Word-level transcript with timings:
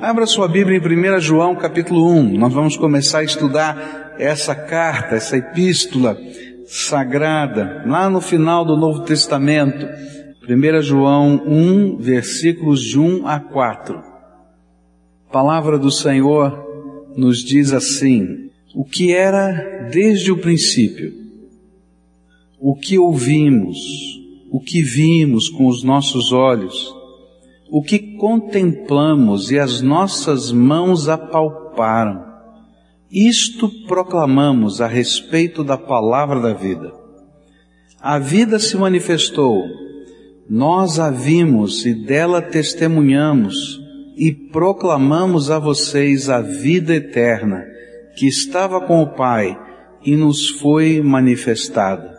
Abra 0.00 0.26
sua 0.26 0.46
Bíblia 0.46 0.78
em 0.78 1.16
1 1.16 1.20
João 1.20 1.56
capítulo 1.56 2.08
1. 2.08 2.38
Nós 2.38 2.52
vamos 2.52 2.76
começar 2.76 3.18
a 3.18 3.24
estudar 3.24 4.14
essa 4.16 4.54
carta, 4.54 5.16
essa 5.16 5.36
epístola 5.36 6.16
sagrada, 6.66 7.82
lá 7.84 8.08
no 8.08 8.20
final 8.20 8.64
do 8.64 8.76
Novo 8.76 9.00
Testamento. 9.00 9.88
1 10.48 10.82
João 10.82 11.42
1, 11.44 11.96
versículos 11.96 12.80
de 12.80 12.96
1 12.96 13.26
a 13.26 13.40
4. 13.40 13.98
A 13.98 15.32
palavra 15.32 15.76
do 15.76 15.90
Senhor 15.90 17.12
nos 17.16 17.42
diz 17.42 17.72
assim: 17.72 18.50
O 18.76 18.84
que 18.84 19.12
era 19.12 19.88
desde 19.90 20.30
o 20.30 20.38
princípio, 20.38 21.12
o 22.60 22.76
que 22.76 22.96
ouvimos, 22.96 23.76
o 24.48 24.60
que 24.60 24.80
vimos 24.80 25.48
com 25.48 25.66
os 25.66 25.82
nossos 25.82 26.30
olhos, 26.30 26.97
o 27.70 27.82
que 27.82 28.16
contemplamos 28.16 29.50
e 29.50 29.58
as 29.58 29.80
nossas 29.80 30.50
mãos 30.50 31.08
apalparam. 31.08 32.24
Isto 33.10 33.68
proclamamos 33.86 34.80
a 34.80 34.86
respeito 34.86 35.64
da 35.64 35.76
palavra 35.76 36.40
da 36.40 36.52
vida. 36.52 36.92
A 38.00 38.18
vida 38.18 38.58
se 38.58 38.76
manifestou, 38.76 39.64
nós 40.48 40.98
a 40.98 41.10
vimos 41.10 41.84
e 41.84 41.94
dela 41.94 42.40
testemunhamos 42.40 43.80
e 44.16 44.32
proclamamos 44.32 45.50
a 45.50 45.58
vocês 45.58 46.28
a 46.28 46.40
vida 46.40 46.94
eterna 46.94 47.64
que 48.16 48.26
estava 48.26 48.80
com 48.80 49.02
o 49.02 49.14
Pai 49.14 49.58
e 50.04 50.16
nos 50.16 50.48
foi 50.48 51.00
manifestada. 51.02 52.16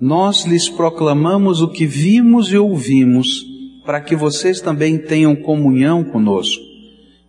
Nós 0.00 0.44
lhes 0.44 0.68
proclamamos 0.68 1.60
o 1.60 1.68
que 1.68 1.86
vimos 1.86 2.52
e 2.52 2.56
ouvimos 2.56 3.47
para 3.88 4.02
que 4.02 4.14
vocês 4.14 4.60
também 4.60 4.98
tenham 4.98 5.34
comunhão 5.34 6.04
conosco. 6.04 6.62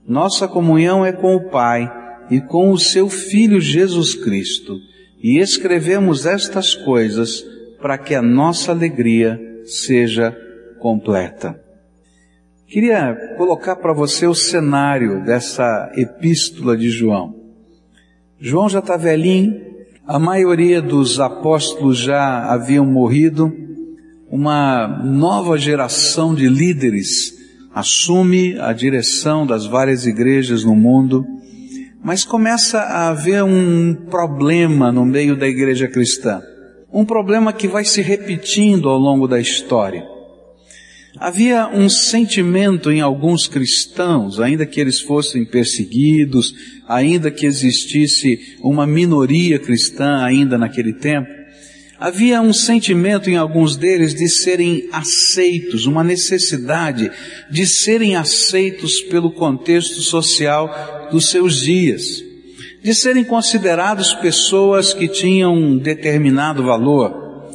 Nossa 0.05 0.45
comunhão 0.45 1.05
é 1.05 1.13
com 1.13 1.33
o 1.33 1.49
Pai 1.49 1.89
e 2.29 2.41
com 2.41 2.71
o 2.71 2.77
seu 2.77 3.07
Filho 3.07 3.61
Jesus 3.61 4.13
Cristo, 4.13 4.77
e 5.23 5.39
escrevemos 5.39 6.25
estas 6.25 6.75
coisas 6.75 7.45
para 7.81 7.97
que 7.97 8.13
a 8.13 8.21
nossa 8.21 8.73
alegria 8.73 9.39
seja 9.63 10.37
completa. 10.79 11.57
Queria 12.67 13.15
colocar 13.37 13.77
para 13.77 13.93
você 13.93 14.27
o 14.27 14.35
cenário 14.35 15.23
dessa 15.23 15.89
epístola 15.95 16.75
de 16.75 16.89
João. 16.89 17.35
João 18.37 18.67
já 18.67 18.79
está 18.79 18.97
velhinho, 18.97 19.61
a 20.05 20.19
maioria 20.19 20.81
dos 20.81 21.21
apóstolos 21.21 21.99
já 21.99 22.51
haviam 22.51 22.85
morrido, 22.85 23.68
uma 24.31 24.87
nova 25.03 25.57
geração 25.57 26.35
de 26.35 26.47
líderes 26.47 27.33
assume 27.73 28.57
a 28.59 28.71
direção 28.73 29.45
das 29.45 29.65
várias 29.65 30.05
igrejas 30.05 30.63
no 30.63 30.75
mundo, 30.75 31.25
mas 32.03 32.23
começa 32.23 32.79
a 32.79 33.09
haver 33.09 33.43
um 33.43 33.95
problema 34.09 34.91
no 34.91 35.05
meio 35.05 35.35
da 35.35 35.47
igreja 35.47 35.87
cristã. 35.87 36.41
Um 36.91 37.05
problema 37.05 37.53
que 37.53 37.67
vai 37.67 37.83
se 37.85 38.01
repetindo 38.01 38.89
ao 38.89 38.97
longo 38.97 39.27
da 39.27 39.39
história. 39.39 40.03
Havia 41.17 41.67
um 41.67 41.89
sentimento 41.89 42.91
em 42.91 43.01
alguns 43.01 43.47
cristãos, 43.47 44.39
ainda 44.39 44.65
que 44.65 44.79
eles 44.79 45.01
fossem 45.01 45.43
perseguidos, 45.43 46.53
ainda 46.87 47.29
que 47.31 47.45
existisse 47.45 48.57
uma 48.61 48.87
minoria 48.87 49.59
cristã 49.59 50.23
ainda 50.23 50.57
naquele 50.57 50.93
tempo, 50.93 51.38
Havia 51.99 52.41
um 52.41 52.53
sentimento 52.53 53.29
em 53.29 53.35
alguns 53.35 53.75
deles 53.75 54.15
de 54.15 54.29
serem 54.29 54.87
aceitos, 54.89 55.85
uma 55.85 56.01
necessidade 56.01 57.11
de 57.51 57.67
serem 57.67 58.15
aceitos 58.15 59.01
pelo 59.01 59.31
contexto 59.31 59.99
social 59.99 61.09
dos 61.11 61.29
seus 61.29 61.59
dias, 61.59 62.23
de 62.81 62.95
serem 62.95 63.25
considerados 63.25 64.13
pessoas 64.13 64.93
que 64.93 65.09
tinham 65.09 65.53
um 65.53 65.77
determinado 65.77 66.63
valor. 66.63 67.49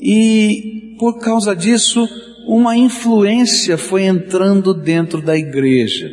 E 0.00 0.94
por 0.96 1.18
causa 1.18 1.56
disso, 1.56 2.08
uma 2.46 2.76
influência 2.76 3.76
foi 3.76 4.04
entrando 4.04 4.72
dentro 4.72 5.20
da 5.20 5.36
igreja. 5.36 6.08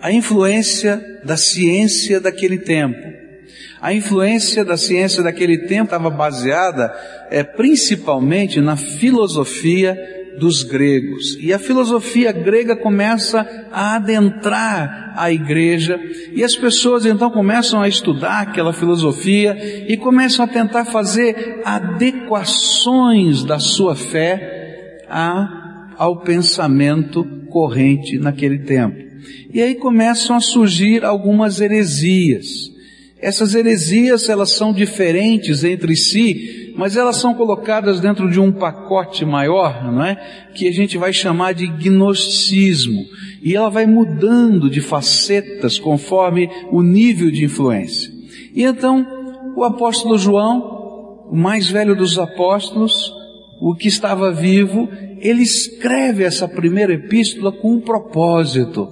A 0.00 0.12
influência 0.12 1.02
da 1.24 1.36
ciência 1.36 2.20
daquele 2.20 2.58
tempo 2.58 3.15
a 3.80 3.92
influência 3.92 4.64
da 4.64 4.76
ciência 4.76 5.22
daquele 5.22 5.66
tempo 5.66 5.84
estava 5.84 6.10
baseada 6.10 6.94
é, 7.30 7.42
principalmente 7.42 8.60
na 8.60 8.76
filosofia 8.76 9.96
dos 10.38 10.62
gregos. 10.62 11.36
E 11.40 11.52
a 11.52 11.58
filosofia 11.58 12.32
grega 12.32 12.76
começa 12.76 13.46
a 13.72 13.96
adentrar 13.96 15.14
a 15.16 15.32
igreja 15.32 15.98
e 16.32 16.44
as 16.44 16.54
pessoas 16.54 17.06
então 17.06 17.30
começam 17.30 17.80
a 17.80 17.88
estudar 17.88 18.42
aquela 18.42 18.72
filosofia 18.72 19.56
e 19.88 19.96
começam 19.96 20.44
a 20.44 20.48
tentar 20.48 20.84
fazer 20.84 21.62
adequações 21.64 23.44
da 23.44 23.58
sua 23.58 23.94
fé 23.94 25.04
a, 25.08 25.94
ao 25.96 26.20
pensamento 26.20 27.24
corrente 27.48 28.18
naquele 28.18 28.58
tempo. 28.58 29.06
E 29.52 29.62
aí 29.62 29.74
começam 29.74 30.36
a 30.36 30.40
surgir 30.40 31.04
algumas 31.04 31.60
heresias. 31.60 32.75
Essas 33.26 33.56
heresias, 33.56 34.28
elas 34.28 34.52
são 34.52 34.72
diferentes 34.72 35.64
entre 35.64 35.96
si, 35.96 36.72
mas 36.76 36.96
elas 36.96 37.16
são 37.16 37.34
colocadas 37.34 37.98
dentro 37.98 38.30
de 38.30 38.38
um 38.38 38.52
pacote 38.52 39.24
maior, 39.24 39.82
não 39.92 40.04
é? 40.04 40.14
Que 40.54 40.68
a 40.68 40.70
gente 40.70 40.96
vai 40.96 41.12
chamar 41.12 41.52
de 41.52 41.66
gnosticismo. 41.66 43.04
E 43.42 43.56
ela 43.56 43.68
vai 43.68 43.84
mudando 43.84 44.70
de 44.70 44.80
facetas 44.80 45.76
conforme 45.76 46.48
o 46.70 46.82
nível 46.82 47.28
de 47.28 47.44
influência. 47.44 48.12
E 48.54 48.62
então, 48.62 49.04
o 49.56 49.64
apóstolo 49.64 50.16
João, 50.16 51.26
o 51.28 51.36
mais 51.36 51.68
velho 51.68 51.96
dos 51.96 52.20
apóstolos, 52.20 53.12
o 53.60 53.74
que 53.74 53.88
estava 53.88 54.30
vivo, 54.30 54.88
ele 55.18 55.42
escreve 55.42 56.22
essa 56.22 56.46
primeira 56.46 56.92
epístola 56.92 57.50
com 57.50 57.72
um 57.72 57.80
propósito 57.80 58.88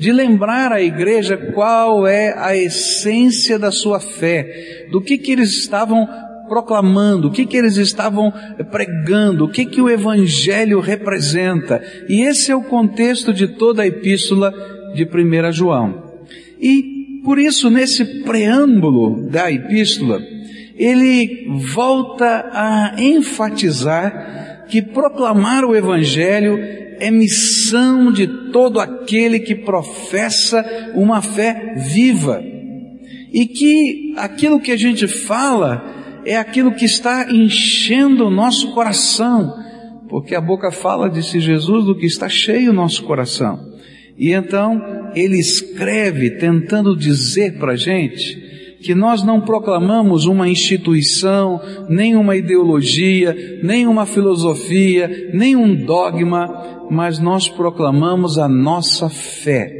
de 0.00 0.10
lembrar 0.12 0.72
à 0.72 0.80
igreja 0.80 1.36
qual 1.36 2.06
é 2.06 2.32
a 2.34 2.56
essência 2.56 3.58
da 3.58 3.70
sua 3.70 4.00
fé, 4.00 4.88
do 4.90 4.98
que 4.98 5.18
que 5.18 5.30
eles 5.30 5.50
estavam 5.50 6.08
proclamando, 6.48 7.28
o 7.28 7.30
que 7.30 7.44
que 7.44 7.58
eles 7.58 7.76
estavam 7.76 8.32
pregando, 8.70 9.44
o 9.44 9.50
que 9.50 9.66
que 9.66 9.78
o 9.78 9.90
evangelho 9.90 10.80
representa. 10.80 11.82
E 12.08 12.22
esse 12.22 12.50
é 12.50 12.56
o 12.56 12.64
contexto 12.64 13.30
de 13.30 13.46
toda 13.46 13.82
a 13.82 13.86
epístola 13.86 14.50
de 14.94 15.04
1 15.04 15.52
João. 15.52 16.02
E 16.58 17.20
por 17.22 17.38
isso 17.38 17.68
nesse 17.68 18.22
preâmbulo 18.22 19.28
da 19.28 19.52
epístola, 19.52 20.18
ele 20.76 21.46
volta 21.74 22.48
a 22.54 22.94
enfatizar 22.98 24.64
que 24.66 24.80
proclamar 24.80 25.62
o 25.62 25.76
evangelho 25.76 26.58
é 27.00 27.10
missão 27.10 28.12
de 28.12 28.26
todo 28.52 28.78
aquele 28.78 29.40
que 29.40 29.54
professa 29.54 30.64
uma 30.94 31.22
fé 31.22 31.74
viva. 31.76 32.42
E 33.32 33.46
que 33.46 34.14
aquilo 34.16 34.60
que 34.60 34.72
a 34.72 34.76
gente 34.76 35.06
fala 35.08 36.20
é 36.24 36.36
aquilo 36.36 36.74
que 36.74 36.84
está 36.84 37.32
enchendo 37.32 38.26
o 38.26 38.30
nosso 38.30 38.72
coração, 38.74 39.54
porque 40.08 40.34
a 40.34 40.40
boca 40.40 40.70
fala, 40.70 41.08
disse 41.08 41.40
Jesus, 41.40 41.84
do 41.84 41.96
que 41.96 42.06
está 42.06 42.28
cheio 42.28 42.70
o 42.70 42.74
nosso 42.74 43.02
coração. 43.04 43.58
E 44.18 44.32
então 44.32 45.10
ele 45.14 45.38
escreve 45.38 46.30
tentando 46.32 46.96
dizer 46.96 47.58
para 47.58 47.72
a 47.72 47.76
gente 47.76 48.49
que 48.82 48.94
nós 48.94 49.22
não 49.22 49.40
proclamamos 49.40 50.26
uma 50.26 50.48
instituição, 50.48 51.60
nem 51.88 52.16
uma 52.16 52.36
ideologia, 52.36 53.60
nem 53.62 53.86
uma 53.86 54.06
filosofia, 54.06 55.30
nem 55.32 55.56
um 55.56 55.74
dogma, 55.74 56.86
mas 56.90 57.18
nós 57.18 57.48
proclamamos 57.48 58.38
a 58.38 58.48
nossa 58.48 59.08
fé. 59.08 59.70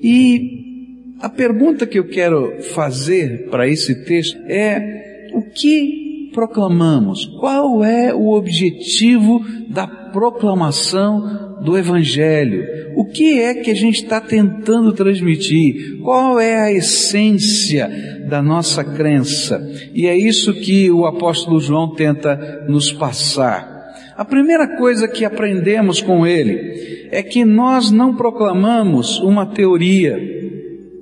E 0.00 1.16
a 1.20 1.28
pergunta 1.28 1.86
que 1.86 1.98
eu 1.98 2.08
quero 2.08 2.62
fazer 2.74 3.48
para 3.50 3.68
esse 3.68 4.04
texto 4.04 4.38
é: 4.46 5.30
o 5.34 5.42
que 5.42 6.30
proclamamos? 6.32 7.24
Qual 7.40 7.82
é 7.82 8.14
o 8.14 8.30
objetivo 8.30 9.44
da 9.68 9.86
proclamação 9.86 11.48
do 11.62 11.76
Evangelho. 11.76 12.64
O 12.98 13.04
que 13.04 13.38
é 13.38 13.54
que 13.54 13.70
a 13.70 13.74
gente 13.74 14.02
está 14.02 14.20
tentando 14.20 14.92
transmitir? 14.92 16.00
Qual 16.02 16.40
é 16.40 16.56
a 16.56 16.72
essência 16.72 17.88
da 18.28 18.42
nossa 18.42 18.82
crença? 18.82 19.64
E 19.94 20.08
é 20.08 20.18
isso 20.18 20.52
que 20.52 20.90
o 20.90 21.06
apóstolo 21.06 21.60
João 21.60 21.94
tenta 21.94 22.66
nos 22.68 22.90
passar. 22.90 23.86
A 24.16 24.24
primeira 24.24 24.76
coisa 24.76 25.06
que 25.06 25.24
aprendemos 25.24 26.02
com 26.02 26.26
ele 26.26 27.08
é 27.12 27.22
que 27.22 27.44
nós 27.44 27.92
não 27.92 28.16
proclamamos 28.16 29.20
uma 29.20 29.46
teoria, 29.46 30.18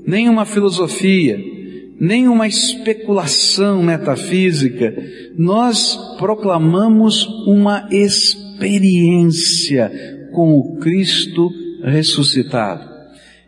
nem 0.07 0.29
uma 0.29 0.45
filosofia, 0.45 1.41
nem 1.99 2.29
uma 2.29 2.47
especulação 2.47 3.83
metafísica, 3.83 4.95
nós 5.39 5.99
proclamamos 6.19 7.27
uma 7.47 7.89
experiência 7.91 9.91
com 10.35 10.59
o 10.59 10.77
Cristo 10.77 11.51
ressuscitado. 11.87 12.97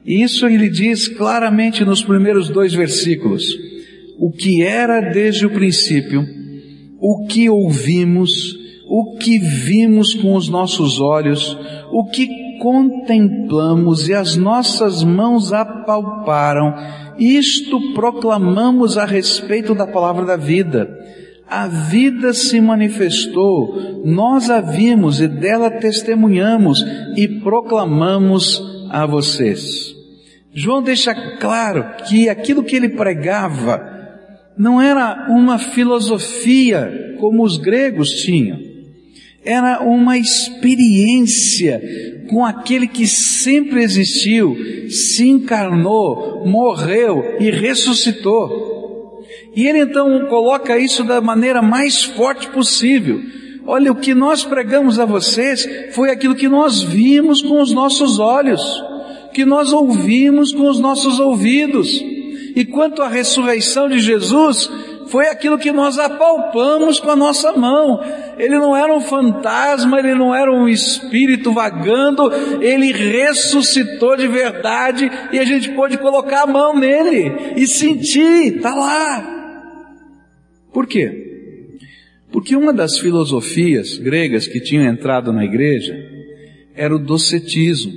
E 0.05 0.23
isso 0.23 0.47
ele 0.47 0.71
diz 0.71 1.09
claramente 1.09 1.85
nos 1.85 2.03
primeiros 2.03 2.49
dois 2.49 2.73
versículos. 2.73 3.45
O 4.19 4.31
que 4.31 4.63
era 4.63 5.01
desde 5.13 5.47
o 5.47 5.51
princípio, 5.51 6.25
o 7.01 7.27
que 7.27 7.51
ouvimos, 7.51 8.57
o 8.89 9.17
que 9.19 9.39
vimos 9.39 10.15
com 10.15 10.35
os 10.35 10.49
nossos 10.49 11.01
olhos, 11.01 11.57
o 11.93 12.07
que 12.07 12.27
contemplamos 12.59 14.09
e 14.09 14.15
as 14.15 14.35
nossas 14.35 15.05
mãos 15.05 15.53
apalparam, 15.53 16.75
isto 17.19 17.93
proclamamos 17.93 18.97
a 18.97 19.05
respeito 19.05 19.75
da 19.75 19.87
palavra 19.87 20.25
da 20.25 20.37
vida. 20.37 20.89
A 21.51 21.67
vida 21.67 22.35
se 22.35 22.61
manifestou, 22.61 24.03
nós 24.05 24.51
a 24.51 24.61
vimos 24.61 25.21
e 25.21 25.27
dela 25.27 25.71
testemunhamos 25.71 26.85
e 27.17 27.27
proclamamos 27.27 28.63
a 28.91 29.07
vocês. 29.07 29.95
João 30.53 30.83
deixa 30.83 31.15
claro 31.39 31.85
que 32.07 32.29
aquilo 32.29 32.65
que 32.65 32.77
ele 32.77 32.91
pregava 32.91 33.81
não 34.59 34.81
era 34.81 35.29
uma 35.31 35.59
filosofia 35.59 37.15
como 37.19 37.45
os 37.45 37.57
gregos 37.57 38.11
tinham. 38.11 38.59
Era 39.45 39.83
uma 39.83 40.19
experiência 40.19 41.81
com 42.29 42.45
aquele 42.45 42.87
que 42.87 43.07
sempre 43.07 43.83
existiu, 43.83 44.57
se 44.91 45.29
encarnou, 45.29 46.45
morreu 46.47 47.37
e 47.41 47.51
ressuscitou. 47.51 48.78
E 49.59 49.67
ele 49.67 49.81
então 49.81 50.27
coloca 50.27 50.79
isso 50.79 51.03
da 51.03 51.21
maneira 51.21 51.61
mais 51.61 52.05
forte 52.05 52.47
possível. 52.47 53.21
Olha, 53.67 53.91
o 53.91 53.97
que 53.97 54.15
nós 54.15 54.45
pregamos 54.45 55.01
a 55.01 55.05
vocês 55.05 55.69
foi 55.97 56.11
aquilo 56.11 56.37
que 56.37 56.49
nós 56.49 56.81
vimos 56.85 57.43
com 57.43 57.61
os 57.61 57.73
nossos 57.73 58.21
olhos, 58.21 58.63
que 59.35 59.45
nós 59.45 59.73
ouvimos 59.73 60.53
com 60.53 60.69
os 60.69 60.79
nossos 60.79 61.19
ouvidos. 61.19 61.89
E 62.55 62.65
quanto 62.65 63.03
à 63.03 63.09
ressurreição 63.09 63.89
de 63.89 63.99
Jesus, 63.99 64.71
foi 65.09 65.27
aquilo 65.27 65.59
que 65.59 65.73
nós 65.73 65.99
apalpamos 65.99 67.01
com 67.01 67.11
a 67.11 67.17
nossa 67.17 67.53
mão. 67.55 68.01
Ele 68.39 68.61
não 68.61 68.77
era 68.77 68.95
um 68.95 69.01
fantasma, 69.01 69.99
ele 69.99 70.15
não 70.15 70.33
era 70.33 70.53
um 70.53 70.69
espírito 70.69 71.51
vagando, 71.51 72.31
ele 72.63 72.93
ressuscitou 72.93 74.17
de 74.17 74.29
verdade 74.29 75.11
e 75.33 75.39
a 75.41 75.45
gente 75.45 75.71
pôde 75.71 75.99
colocar 75.99 76.43
a 76.43 76.47
mão 76.47 76.79
nele 76.79 77.55
e 77.57 77.67
sentir, 77.67 78.61
tá 78.61 78.73
lá. 78.73 79.38
Por 80.79 80.87
quê? 80.87 81.81
Porque 82.31 82.55
uma 82.55 82.73
das 82.73 83.01
filosofias 83.01 83.99
gregas 83.99 84.47
que 84.47 84.61
tinham 84.61 84.85
entrado 84.85 85.33
na 85.33 85.45
igreja 85.45 85.93
era 86.73 86.95
o 86.95 87.01
docetismo. 87.01 87.93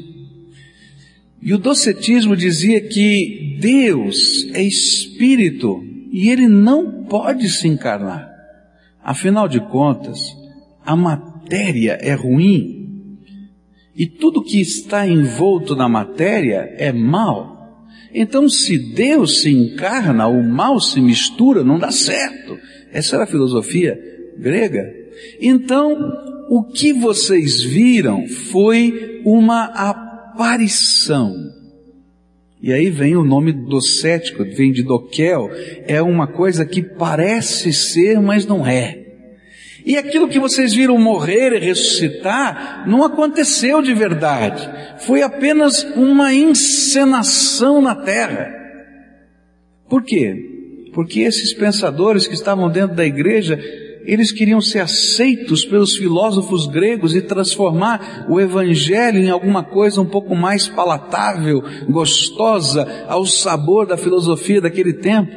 E 1.40 1.54
o 1.54 1.60
docetismo 1.60 2.36
dizia 2.36 2.82
que 2.82 3.56
Deus 3.60 4.50
é 4.56 4.64
espírito 4.64 5.86
e 6.12 6.32
ele 6.32 6.48
não 6.48 7.04
pode 7.04 7.50
se 7.50 7.68
encarnar. 7.68 8.28
Afinal 9.04 9.48
de 9.48 9.60
contas, 9.60 10.36
a 10.84 10.96
matéria 10.96 12.00
é 12.02 12.16
ruim 12.16 13.20
e 13.96 14.08
tudo 14.08 14.44
que 14.44 14.60
está 14.60 15.08
envolto 15.08 15.76
na 15.76 15.88
matéria 15.88 16.74
é 16.80 16.92
mal. 16.92 17.51
Então, 18.14 18.50
se 18.50 18.78
Deus 18.78 19.42
se 19.42 19.52
encarna, 19.52 20.28
o 20.28 20.44
mal 20.44 20.80
se 20.80 21.00
mistura, 21.00 21.64
não 21.64 21.80
dá 21.80 21.92
certo. 21.92 22.58
Essa 22.92 23.16
era 23.16 23.24
a 23.24 23.28
filosofia 23.28 23.98
grega. 24.38 24.84
Então, 25.40 25.96
o 26.50 26.64
que 26.64 26.94
vocês 26.94 27.62
viram 27.62 28.28
foi 28.28 29.22
uma 29.24 29.66
aparição 29.66 31.52
e 32.62 32.72
aí 32.72 32.92
vem 32.92 33.16
o 33.16 33.24
nome 33.24 33.52
docético, 33.52 34.46
vem 34.46 34.72
de 34.72 34.84
doquel, 34.84 35.50
é 35.88 36.00
uma 36.00 36.28
coisa 36.28 36.64
que 36.64 36.84
parece 36.84 37.74
ser, 37.74 38.22
mas 38.22 38.46
não 38.46 38.66
é. 38.68 39.01
E 39.86 39.98
aquilo 39.98 40.28
que 40.28 40.40
vocês 40.40 40.74
viram 40.74 40.98
morrer 40.98 41.54
e 41.54 41.60
ressuscitar 41.60 42.88
não 42.88 43.04
aconteceu 43.04 43.82
de 43.82 43.94
verdade. 43.94 44.70
Foi 45.06 45.22
apenas 45.22 45.84
uma 45.96 46.34
encenação 46.34 47.82
na 47.82 47.96
terra. 47.96 48.48
Por 49.90 50.04
quê? 50.04 50.36
Porque 50.94 51.22
esses 51.22 51.54
pensadores 51.54 52.28
que 52.28 52.34
estavam 52.34 52.70
dentro 52.70 52.96
da 52.96 53.06
igreja 53.06 53.60
eles 54.06 54.32
queriam 54.32 54.60
ser 54.62 54.80
aceitos 54.80 55.66
pelos 55.66 55.96
filósofos 55.96 56.66
gregos 56.68 57.16
e 57.16 57.22
transformar 57.22 58.26
o 58.30 58.40
evangelho 58.40 59.20
em 59.20 59.30
alguma 59.30 59.64
coisa 59.64 60.02
um 60.02 60.06
pouco 60.06 60.36
mais 60.36 60.68
palatável, 60.68 61.64
gostosa, 61.90 63.06
ao 63.08 63.26
sabor 63.26 63.86
da 63.86 63.98
filosofia 63.98 64.62
daquele 64.62 64.94
tempo. 64.94 65.32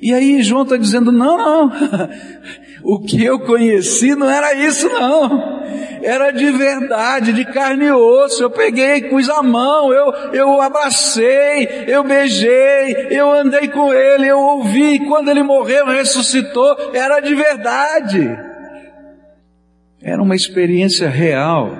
E 0.00 0.12
aí 0.12 0.42
João 0.42 0.62
está 0.62 0.76
dizendo, 0.76 1.12
não, 1.12 1.36
não, 1.36 1.72
o 2.82 3.00
que 3.00 3.24
eu 3.24 3.40
conheci 3.40 4.14
não 4.14 4.28
era 4.30 4.54
isso 4.54 4.88
não 4.88 5.62
era 6.02 6.30
de 6.30 6.50
verdade, 6.50 7.32
de 7.32 7.44
carne 7.44 7.86
e 7.86 7.92
osso. 7.92 8.42
Eu 8.42 8.50
peguei, 8.50 9.02
pus 9.02 9.28
a 9.28 9.42
mão, 9.42 9.92
eu, 9.92 10.12
eu 10.32 10.60
abracei, 10.60 11.68
eu 11.86 12.04
beijei, 12.04 13.08
eu 13.10 13.30
andei 13.30 13.68
com 13.68 13.92
ele, 13.92 14.26
eu 14.26 14.38
ouvi. 14.38 14.98
Quando 15.06 15.30
ele 15.30 15.42
morreu, 15.42 15.86
ressuscitou, 15.86 16.76
era 16.92 17.20
de 17.20 17.34
verdade. 17.34 18.38
Era 20.00 20.20
uma 20.20 20.34
experiência 20.34 21.08
real, 21.08 21.70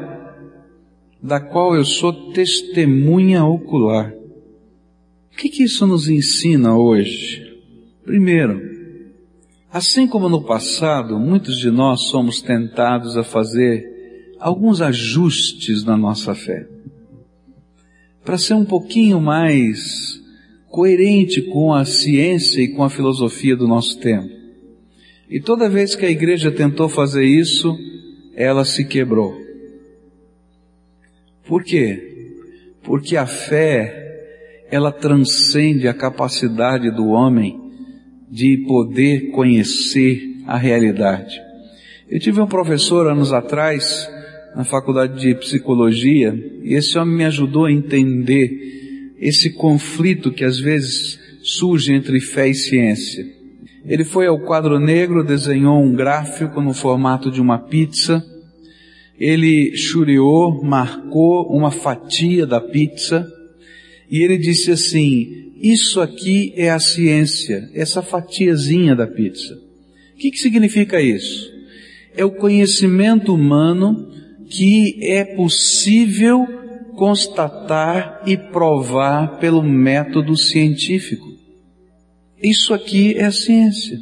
da 1.20 1.40
qual 1.40 1.74
eu 1.74 1.84
sou 1.84 2.32
testemunha 2.32 3.44
ocular. 3.44 4.12
O 5.32 5.36
que, 5.36 5.48
que 5.48 5.64
isso 5.64 5.86
nos 5.86 6.08
ensina 6.08 6.76
hoje? 6.76 7.42
Primeiro, 8.04 8.71
assim 9.72 10.06
como 10.06 10.28
no 10.28 10.44
passado, 10.44 11.18
muitos 11.18 11.58
de 11.58 11.70
nós 11.70 12.02
somos 12.02 12.42
tentados 12.42 13.16
a 13.16 13.24
fazer 13.24 14.36
alguns 14.38 14.82
ajustes 14.82 15.82
na 15.82 15.96
nossa 15.96 16.34
fé. 16.34 16.68
Para 18.22 18.36
ser 18.36 18.54
um 18.54 18.64
pouquinho 18.66 19.20
mais 19.20 20.20
coerente 20.68 21.40
com 21.40 21.72
a 21.72 21.84
ciência 21.84 22.60
e 22.60 22.68
com 22.68 22.84
a 22.84 22.90
filosofia 22.90 23.56
do 23.56 23.66
nosso 23.66 23.98
tempo. 23.98 24.28
E 25.28 25.40
toda 25.40 25.68
vez 25.68 25.94
que 25.96 26.04
a 26.04 26.10
igreja 26.10 26.50
tentou 26.50 26.88
fazer 26.88 27.24
isso, 27.24 27.74
ela 28.34 28.64
se 28.64 28.84
quebrou. 28.84 29.34
Por 31.46 31.64
quê? 31.64 32.34
Porque 32.82 33.16
a 33.16 33.26
fé, 33.26 34.66
ela 34.70 34.92
transcende 34.92 35.88
a 35.88 35.94
capacidade 35.94 36.90
do 36.90 37.08
homem 37.08 37.61
de 38.32 38.64
poder 38.66 39.30
conhecer 39.32 40.38
a 40.46 40.56
realidade. 40.56 41.38
Eu 42.08 42.18
tive 42.18 42.40
um 42.40 42.46
professor 42.46 43.06
anos 43.06 43.30
atrás 43.30 44.08
na 44.56 44.64
faculdade 44.64 45.20
de 45.20 45.34
psicologia, 45.34 46.34
e 46.62 46.72
esse 46.72 46.98
homem 46.98 47.14
me 47.14 47.24
ajudou 47.26 47.66
a 47.66 47.72
entender 47.72 49.14
esse 49.18 49.50
conflito 49.50 50.32
que 50.32 50.44
às 50.44 50.58
vezes 50.58 51.20
surge 51.42 51.92
entre 51.92 52.20
fé 52.20 52.48
e 52.48 52.54
ciência. 52.54 53.22
Ele 53.84 54.04
foi 54.04 54.26
ao 54.26 54.40
quadro 54.40 54.78
negro, 54.80 55.22
desenhou 55.22 55.82
um 55.82 55.92
gráfico 55.92 56.62
no 56.62 56.72
formato 56.72 57.30
de 57.30 57.40
uma 57.40 57.58
pizza, 57.58 58.24
ele 59.18 59.76
chureou, 59.76 60.64
marcou 60.64 61.54
uma 61.54 61.70
fatia 61.70 62.46
da 62.46 62.62
pizza, 62.62 63.30
e 64.12 64.22
ele 64.22 64.36
disse 64.36 64.70
assim, 64.70 65.54
isso 65.56 65.98
aqui 65.98 66.52
é 66.54 66.68
a 66.68 66.78
ciência, 66.78 67.70
essa 67.72 68.02
fatiazinha 68.02 68.94
da 68.94 69.06
pizza. 69.06 69.54
O 69.54 70.18
que, 70.18 70.30
que 70.30 70.36
significa 70.36 71.00
isso? 71.00 71.50
É 72.14 72.22
o 72.22 72.30
conhecimento 72.30 73.34
humano 73.34 74.12
que 74.50 74.98
é 75.02 75.24
possível 75.24 76.46
constatar 76.94 78.20
e 78.26 78.36
provar 78.36 79.38
pelo 79.38 79.62
método 79.62 80.36
científico. 80.36 81.26
Isso 82.42 82.74
aqui 82.74 83.14
é 83.14 83.24
a 83.24 83.32
ciência. 83.32 83.98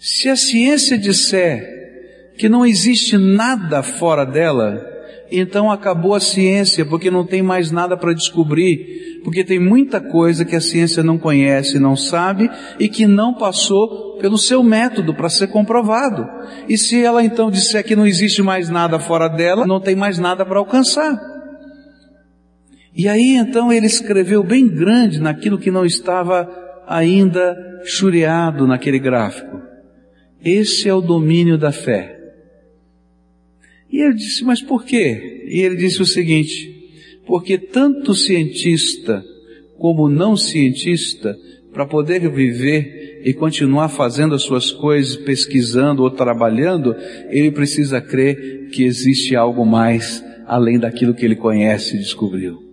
Se 0.00 0.30
a 0.30 0.36
ciência 0.36 0.96
disser 0.96 2.32
que 2.38 2.48
não 2.48 2.64
existe 2.64 3.18
nada 3.18 3.82
fora 3.82 4.24
dela, 4.24 4.93
então 5.38 5.70
acabou 5.70 6.14
a 6.14 6.20
ciência, 6.20 6.84
porque 6.84 7.10
não 7.10 7.26
tem 7.26 7.42
mais 7.42 7.70
nada 7.70 7.96
para 7.96 8.12
descobrir, 8.12 9.20
porque 9.24 9.42
tem 9.42 9.58
muita 9.58 10.00
coisa 10.00 10.44
que 10.44 10.54
a 10.54 10.60
ciência 10.60 11.02
não 11.02 11.18
conhece, 11.18 11.78
não 11.78 11.96
sabe 11.96 12.50
e 12.78 12.88
que 12.88 13.06
não 13.06 13.34
passou 13.34 14.18
pelo 14.18 14.38
seu 14.38 14.62
método 14.62 15.14
para 15.14 15.28
ser 15.28 15.48
comprovado. 15.48 16.26
E 16.68 16.76
se 16.76 17.02
ela 17.02 17.24
então 17.24 17.50
disser 17.50 17.84
que 17.84 17.96
não 17.96 18.06
existe 18.06 18.42
mais 18.42 18.68
nada 18.68 18.98
fora 18.98 19.28
dela, 19.28 19.66
não 19.66 19.80
tem 19.80 19.96
mais 19.96 20.18
nada 20.18 20.44
para 20.44 20.58
alcançar. 20.58 21.18
E 22.94 23.08
aí 23.08 23.36
então 23.36 23.72
ele 23.72 23.86
escreveu 23.86 24.42
bem 24.44 24.68
grande 24.68 25.20
naquilo 25.20 25.58
que 25.58 25.70
não 25.70 25.84
estava 25.84 26.48
ainda 26.86 27.56
chureado 27.84 28.66
naquele 28.66 28.98
gráfico. 28.98 29.60
Esse 30.44 30.88
é 30.88 30.94
o 30.94 31.00
domínio 31.00 31.56
da 31.56 31.72
fé. 31.72 32.23
E 33.94 34.02
ele 34.02 34.14
disse, 34.14 34.42
mas 34.42 34.60
por 34.60 34.84
quê? 34.84 35.44
E 35.46 35.60
ele 35.60 35.76
disse 35.76 36.02
o 36.02 36.04
seguinte, 36.04 36.90
porque 37.24 37.56
tanto 37.56 38.12
cientista 38.12 39.24
como 39.78 40.08
não 40.08 40.36
cientista, 40.36 41.38
para 41.72 41.86
poder 41.86 42.28
viver 42.28 43.22
e 43.24 43.32
continuar 43.32 43.88
fazendo 43.88 44.34
as 44.34 44.42
suas 44.42 44.72
coisas, 44.72 45.14
pesquisando 45.14 46.02
ou 46.02 46.10
trabalhando, 46.10 46.96
ele 47.30 47.52
precisa 47.52 48.00
crer 48.00 48.68
que 48.72 48.82
existe 48.82 49.36
algo 49.36 49.64
mais 49.64 50.24
além 50.44 50.76
daquilo 50.76 51.14
que 51.14 51.24
ele 51.24 51.36
conhece 51.36 51.94
e 51.94 52.00
descobriu. 52.00 52.64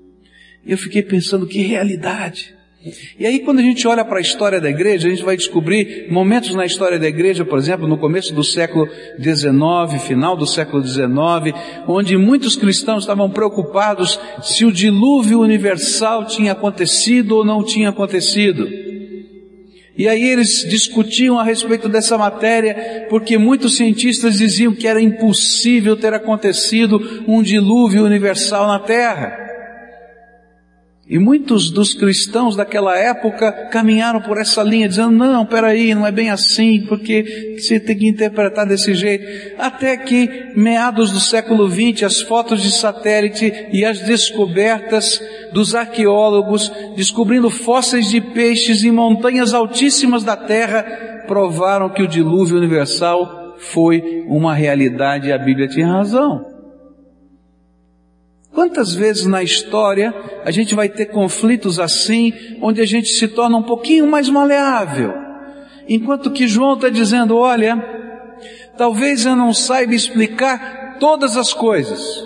Eu 0.66 0.78
fiquei 0.78 1.04
pensando 1.04 1.46
que 1.46 1.60
realidade. 1.60 2.56
E 3.20 3.28
aí 3.28 3.40
quando 3.40 3.60
a 3.60 3.64
gente 3.64 3.88
olha 3.88 4.04
para 4.04 4.18
a 4.18 4.22
história 4.22 4.60
da 4.60 4.70
igreja, 4.70 5.08
a 5.08 5.12
gente 5.12 5.24
vai 5.24 5.38
descobrir 5.38 6.08
momentos 6.10 6.56
na 6.56 6.66
história 6.66 6.98
da 6.98 7.08
igreja, 7.08 7.46
por 7.46 7.60
exemplo, 7.60 7.88
no 7.88 7.98
começo 7.98 8.34
do 8.34 8.44
século 8.44 8.90
XIX, 9.20 10.02
final 10.08 10.36
do 10.36 10.48
século 10.48 10.84
XIX, 10.84 11.06
onde 11.88 12.18
muitos 12.18 12.56
cristãos 12.56 13.04
estavam 13.04 13.30
preocupados 13.30 14.20
se 14.42 14.66
o 14.66 14.72
dilúvio 14.72 15.42
universal 15.42 16.26
tinha 16.26 16.54
acontecido 16.54 17.38
ou 17.38 17.46
não 17.46 17.64
tinha 17.64 17.90
acontecido. 17.90 18.68
E 19.96 20.08
aí 20.08 20.24
eles 20.24 20.66
discutiam 20.68 21.38
a 21.38 21.44
respeito 21.44 21.88
dessa 21.88 22.18
matéria, 22.18 23.06
porque 23.10 23.38
muitos 23.38 23.78
cientistas 23.78 24.40
diziam 24.40 24.74
que 24.74 24.88
era 24.88 25.00
impossível 25.00 25.96
ter 25.96 26.14
acontecido 26.14 27.24
um 27.28 27.44
dilúvio 27.44 28.04
universal 28.04 28.66
na 28.66 28.80
Terra. 28.80 29.51
E 31.12 31.20
muitos 31.20 31.70
dos 31.70 31.94
cristãos 31.94 32.56
daquela 32.56 32.98
época 32.98 33.52
caminharam 33.70 34.22
por 34.22 34.38
essa 34.38 34.64
linha, 34.64 34.88
dizendo, 34.88 35.12
não, 35.12 35.46
peraí, 35.46 35.94
não 35.94 36.08
é 36.08 36.12
bem 36.12 36.30
assim, 36.30 36.86
porque 36.88 37.58
você 37.60 37.82
tem 37.82 37.98
que 37.98 38.08
interpretar 38.08 38.66
desse 38.66 38.94
jeito. 38.94 39.26
Até 39.60 39.98
que, 39.98 40.54
meados 40.56 41.12
do 41.12 41.20
século 41.20 41.70
XX, 41.70 42.04
as 42.04 42.22
fotos 42.22 42.64
de 42.64 42.72
satélite 42.72 43.52
e 43.74 43.84
as 43.84 44.00
descobertas 44.00 45.22
dos 45.52 45.76
arqueólogos, 45.76 46.72
descobrindo 46.96 47.50
fósseis 47.50 48.10
de 48.10 48.22
peixes 48.22 48.82
em 48.86 48.92
montanhas 48.92 49.54
altíssimas 49.54 50.24
da 50.24 50.38
Terra, 50.38 50.82
provaram 51.28 51.90
que 51.90 52.04
o 52.04 52.08
dilúvio 52.08 52.56
universal 52.56 53.58
foi 53.58 54.24
uma 54.30 54.54
realidade 54.54 55.28
e 55.28 55.34
a 55.34 55.38
Bíblia 55.38 55.68
tinha 55.68 55.88
razão. 55.88 56.52
Quantas 58.54 58.94
vezes 58.94 59.26
na 59.26 59.42
história 59.42 60.14
a 60.44 60.52
gente 60.52 60.76
vai 60.76 60.90
ter 60.90 61.08
conflitos 61.08 61.80
assim, 61.80 62.34
onde 62.62 62.82
a 62.82 62.86
gente 62.86 63.10
se 63.10 63.28
torna 63.28 63.58
um 63.58 63.64
pouquinho 63.64 64.08
mais 64.08 64.30
maleável? 64.30 65.14
Enquanto 65.88 66.32
que 66.32 66.48
João 66.48 66.76
está 66.76 66.90
dizendo, 66.90 67.38
olha, 67.38 67.78
talvez 68.78 69.26
eu 69.26 69.36
não 69.36 69.54
saiba 69.54 69.94
explicar 69.94 70.98
todas 71.00 71.38
as 71.38 71.54
coisas. 71.54 72.24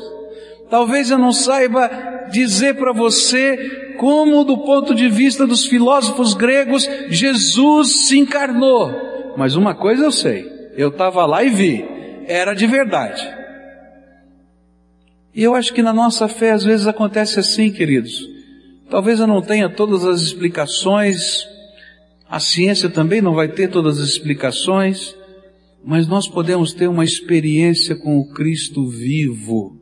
Talvez 0.69 1.11
eu 1.11 1.17
não 1.17 1.31
saiba 1.31 1.89
dizer 2.31 2.75
para 2.75 2.91
você 2.91 3.95
como, 3.97 4.43
do 4.43 4.57
ponto 4.57 4.93
de 4.93 5.09
vista 5.09 5.47
dos 5.47 5.65
filósofos 5.65 6.33
gregos, 6.33 6.89
Jesus 7.09 8.07
se 8.07 8.17
encarnou. 8.17 9.33
Mas 9.37 9.55
uma 9.55 9.75
coisa 9.75 10.05
eu 10.05 10.11
sei, 10.11 10.45
eu 10.75 10.89
estava 10.89 11.25
lá 11.25 11.43
e 11.43 11.49
vi, 11.49 11.85
era 12.27 12.53
de 12.53 12.67
verdade. 12.67 13.34
E 15.35 15.43
eu 15.43 15.53
acho 15.53 15.73
que 15.73 15.81
na 15.81 15.91
nossa 15.91 16.29
fé 16.29 16.51
às 16.51 16.63
vezes 16.63 16.87
acontece 16.87 17.39
assim, 17.39 17.69
queridos. 17.69 18.25
Talvez 18.89 19.19
eu 19.19 19.27
não 19.27 19.41
tenha 19.41 19.67
todas 19.67 20.05
as 20.05 20.21
explicações, 20.21 21.45
a 22.29 22.39
ciência 22.39 22.89
também 22.89 23.21
não 23.21 23.35
vai 23.35 23.49
ter 23.49 23.67
todas 23.67 23.99
as 23.99 24.07
explicações, 24.07 25.13
mas 25.83 26.07
nós 26.07 26.27
podemos 26.27 26.71
ter 26.71 26.87
uma 26.87 27.03
experiência 27.03 27.95
com 27.95 28.17
o 28.17 28.29
Cristo 28.29 28.87
vivo, 28.87 29.77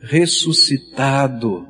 ressuscitado, 0.00 1.68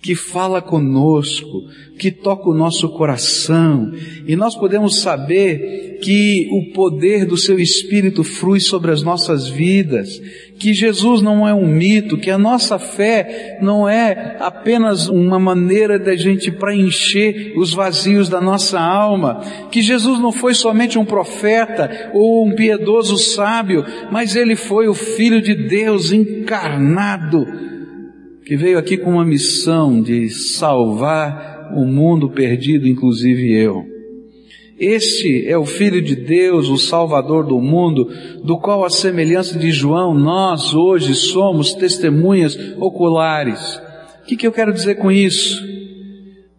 que 0.00 0.14
fala 0.14 0.62
conosco, 0.62 1.64
que 1.98 2.10
toca 2.10 2.48
o 2.48 2.54
nosso 2.54 2.88
coração, 2.90 3.90
e 4.26 4.36
nós 4.36 4.54
podemos 4.54 5.00
saber 5.00 5.98
que 6.00 6.48
o 6.52 6.72
poder 6.72 7.26
do 7.26 7.36
seu 7.36 7.58
Espírito 7.58 8.22
flui 8.22 8.60
sobre 8.60 8.92
as 8.92 9.02
nossas 9.02 9.48
vidas, 9.48 10.20
que 10.56 10.72
Jesus 10.72 11.20
não 11.20 11.46
é 11.46 11.52
um 11.52 11.66
mito, 11.66 12.16
que 12.16 12.30
a 12.30 12.38
nossa 12.38 12.78
fé 12.78 13.58
não 13.60 13.88
é 13.88 14.36
apenas 14.38 15.08
uma 15.08 15.40
maneira 15.40 15.98
da 15.98 16.14
gente 16.14 16.52
preencher 16.52 17.54
os 17.56 17.74
vazios 17.74 18.28
da 18.28 18.40
nossa 18.40 18.78
alma, 18.78 19.40
que 19.70 19.82
Jesus 19.82 20.20
não 20.20 20.30
foi 20.30 20.54
somente 20.54 20.96
um 20.96 21.04
profeta 21.04 22.10
ou 22.14 22.46
um 22.46 22.54
piedoso 22.54 23.18
sábio, 23.18 23.84
mas 24.12 24.36
ele 24.36 24.54
foi 24.54 24.86
o 24.86 24.94
Filho 24.94 25.42
de 25.42 25.54
Deus 25.54 26.12
encarnado, 26.12 27.44
que 28.48 28.56
veio 28.56 28.78
aqui 28.78 28.96
com 28.96 29.10
uma 29.10 29.26
missão 29.26 30.00
de 30.00 30.30
salvar 30.30 31.70
o 31.76 31.84
mundo 31.84 32.30
perdido, 32.30 32.88
inclusive 32.88 33.52
eu. 33.52 33.84
Este 34.80 35.46
é 35.46 35.58
o 35.58 35.66
Filho 35.66 36.00
de 36.00 36.16
Deus, 36.16 36.66
o 36.70 36.78
Salvador 36.78 37.46
do 37.46 37.60
mundo, 37.60 38.10
do 38.42 38.58
qual, 38.58 38.86
a 38.86 38.88
semelhança 38.88 39.58
de 39.58 39.70
João, 39.70 40.14
nós 40.14 40.72
hoje 40.72 41.14
somos 41.14 41.74
testemunhas 41.74 42.58
oculares. 42.78 43.78
O 44.22 44.26
que, 44.26 44.34
que 44.34 44.46
eu 44.46 44.52
quero 44.52 44.72
dizer 44.72 44.94
com 44.94 45.12
isso? 45.12 45.62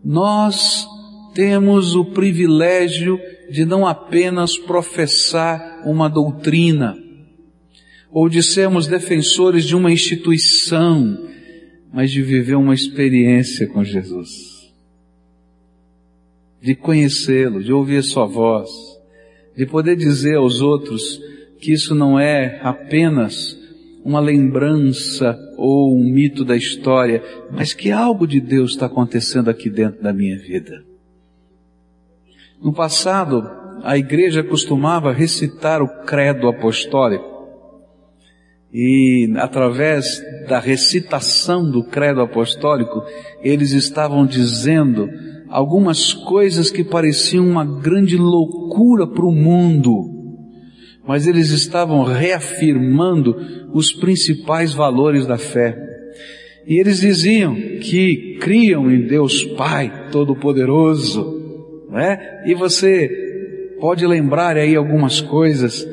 Nós 0.06 0.86
temos 1.34 1.96
o 1.96 2.06
privilégio 2.06 3.20
de 3.50 3.66
não 3.66 3.88
apenas 3.88 4.60
professar 4.60 5.82
uma 5.88 6.08
doutrina, 6.08 6.96
ou 8.12 8.30
de 8.30 8.44
sermos 8.44 8.86
defensores 8.86 9.64
de 9.64 9.76
uma 9.76 9.92
instituição, 9.92 11.28
mas 11.92 12.12
de 12.12 12.22
viver 12.22 12.56
uma 12.56 12.74
experiência 12.74 13.68
com 13.68 13.84
Jesus, 13.84 14.72
de 16.62 16.76
conhecê-lo, 16.76 17.64
de 17.64 17.74
ouvir 17.74 18.04
sua 18.04 18.26
voz, 18.26 18.70
de 19.56 19.66
poder 19.66 19.96
dizer 19.96 20.36
aos 20.36 20.62
outros 20.62 21.22
que 21.60 21.74
isso 21.74 21.94
não 21.94 22.20
é 22.20 22.60
apenas 22.64 23.58
uma 24.04 24.20
lembrança 24.20 25.38
ou 25.58 25.96
um 25.96 26.04
mito 26.04 26.46
da 26.46 26.56
história, 26.56 27.22
mas 27.52 27.74
que 27.74 27.92
algo 27.92 28.26
de 28.26 28.40
Deus 28.40 28.72
está 28.72 28.86
acontecendo 28.86 29.50
aqui 29.50 29.70
dentro 29.70 30.02
da 30.02 30.14
minha 30.14 30.38
vida. 30.38 30.84
No 32.62 32.74
passado, 32.74 33.44
a 33.84 33.98
igreja 33.98 34.44
costumava 34.44 35.14
recitar 35.14 35.82
o 35.82 36.04
credo 36.04 36.48
apostólico. 36.48 37.39
E 38.72 39.34
através 39.38 40.22
da 40.48 40.60
recitação 40.60 41.70
do 41.70 41.84
credo 41.84 42.22
apostólico, 42.22 43.04
eles 43.44 43.72
estavam 43.72 44.26
dizendo 44.26 45.10
algumas 45.50 46.14
coisas 46.14 46.70
que 46.70 46.84
pareciam 46.84 47.48
uma 47.48 47.66
grande 47.66 48.16
loucura 48.16 49.08
para 49.08 49.26
o 49.26 49.32
mundo, 49.32 50.20
mas 51.08 51.26
eles 51.26 51.50
estavam 51.50 52.04
reafirmando 52.04 53.36
os 53.74 53.92
principais 53.92 54.74
valores 54.74 55.26
da 55.26 55.38
fé. 55.38 55.76
E 56.68 56.80
eles 56.80 57.00
diziam 57.00 57.56
que 57.82 58.38
criam 58.40 58.92
em 58.92 59.08
Deus 59.08 59.44
Pai 59.44 60.10
Todo-Poderoso, 60.12 61.88
né? 61.90 62.44
E 62.46 62.54
você 62.54 63.10
pode 63.80 64.06
lembrar 64.06 64.56
aí 64.56 64.76
algumas 64.76 65.20
coisas 65.20 65.84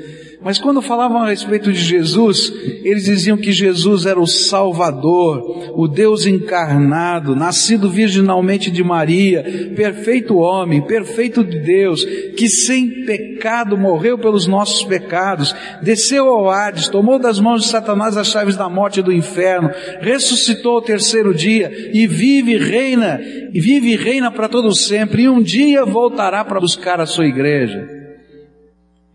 mas 0.46 0.60
quando 0.60 0.80
falavam 0.80 1.24
a 1.24 1.28
respeito 1.28 1.72
de 1.72 1.80
Jesus, 1.80 2.52
eles 2.84 3.06
diziam 3.06 3.36
que 3.36 3.50
Jesus 3.50 4.06
era 4.06 4.20
o 4.20 4.28
Salvador, 4.28 5.72
o 5.74 5.88
Deus 5.88 6.24
encarnado, 6.24 7.34
nascido 7.34 7.90
virginalmente 7.90 8.70
de 8.70 8.84
Maria, 8.84 9.42
perfeito 9.74 10.36
homem, 10.36 10.80
perfeito 10.80 11.42
de 11.42 11.58
Deus, 11.58 12.04
que 12.36 12.48
sem 12.48 13.04
pecado 13.04 13.76
morreu 13.76 14.16
pelos 14.16 14.46
nossos 14.46 14.84
pecados, 14.84 15.52
desceu 15.82 16.28
ao 16.28 16.48
Hades, 16.48 16.88
tomou 16.88 17.18
das 17.18 17.40
mãos 17.40 17.62
de 17.62 17.68
Satanás 17.68 18.16
as 18.16 18.28
chaves 18.28 18.54
da 18.54 18.68
morte 18.68 19.00
e 19.00 19.02
do 19.02 19.12
inferno, 19.12 19.68
ressuscitou 20.00 20.76
ao 20.76 20.82
terceiro 20.82 21.34
dia 21.34 21.90
e 21.92 22.06
vive 22.06 22.52
e 22.52 22.56
reina, 22.56 23.20
e 23.52 23.60
vive 23.60 23.94
e 23.94 23.96
reina 23.96 24.30
para 24.30 24.48
todo 24.48 24.72
sempre, 24.72 25.22
e 25.22 25.28
um 25.28 25.42
dia 25.42 25.84
voltará 25.84 26.44
para 26.44 26.60
buscar 26.60 27.00
a 27.00 27.06
sua 27.06 27.26
igreja. 27.26 27.95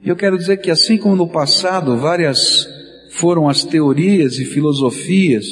E 0.04 0.10
eu 0.10 0.16
quero 0.16 0.38
dizer 0.38 0.58
que 0.58 0.72
assim 0.72 0.98
como 0.98 1.16
no 1.16 1.28
passado 1.28 1.98
várias 1.98 2.68
foram 3.12 3.48
as 3.48 3.64
teorias 3.64 4.40
e 4.40 4.46
filosofias 4.46 5.46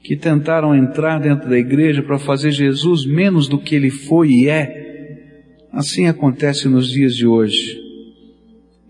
que 0.00 0.16
tentaram 0.16 0.74
entrar 0.74 1.18
dentro 1.20 1.48
da 1.48 1.58
igreja 1.58 2.02
para 2.02 2.18
fazer 2.18 2.52
Jesus 2.52 3.04
menos 3.04 3.48
do 3.48 3.58
que 3.58 3.74
ele 3.74 3.90
foi 3.90 4.30
e 4.30 4.48
é, 4.48 5.66
assim 5.72 6.06
acontece 6.06 6.68
nos 6.68 6.88
dias 6.88 7.14
de 7.14 7.26
hoje. 7.26 7.76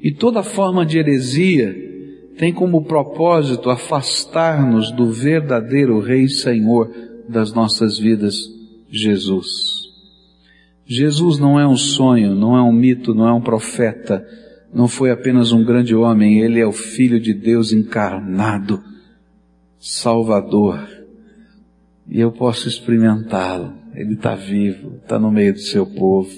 E 0.00 0.12
toda 0.12 0.42
forma 0.42 0.84
de 0.84 0.98
heresia 0.98 1.74
tem 2.36 2.52
como 2.52 2.84
propósito 2.84 3.70
afastar-nos 3.70 4.92
do 4.92 5.10
verdadeiro 5.10 5.98
Rei 6.00 6.28
Senhor 6.28 6.92
das 7.28 7.52
nossas 7.52 7.98
vidas, 7.98 8.36
Jesus. 8.90 9.85
Jesus 10.86 11.38
não 11.38 11.58
é 11.58 11.66
um 11.66 11.76
sonho, 11.76 12.34
não 12.34 12.56
é 12.56 12.62
um 12.62 12.72
mito, 12.72 13.12
não 13.12 13.26
é 13.26 13.32
um 13.32 13.40
profeta, 13.40 14.24
não 14.72 14.86
foi 14.86 15.10
apenas 15.10 15.50
um 15.50 15.64
grande 15.64 15.94
homem, 15.96 16.40
ele 16.40 16.60
é 16.60 16.66
o 16.66 16.72
Filho 16.72 17.18
de 17.18 17.34
Deus 17.34 17.72
encarnado, 17.72 18.82
Salvador. 19.78 20.86
e 22.08 22.20
eu 22.20 22.30
posso 22.30 22.68
experimentá-lo. 22.68 23.72
Ele 23.94 24.14
está 24.14 24.36
vivo, 24.36 24.96
está 25.02 25.18
no 25.18 25.32
meio 25.32 25.54
do 25.54 25.58
seu 25.58 25.86
povo, 25.86 26.30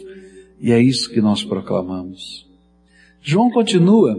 e 0.61 0.73
é 0.73 0.81
isso 0.81 1.13
que 1.13 1.21
nós 1.21 1.45
proclamamos. 1.45 2.47
João 3.21 3.51
continua, 3.51 4.17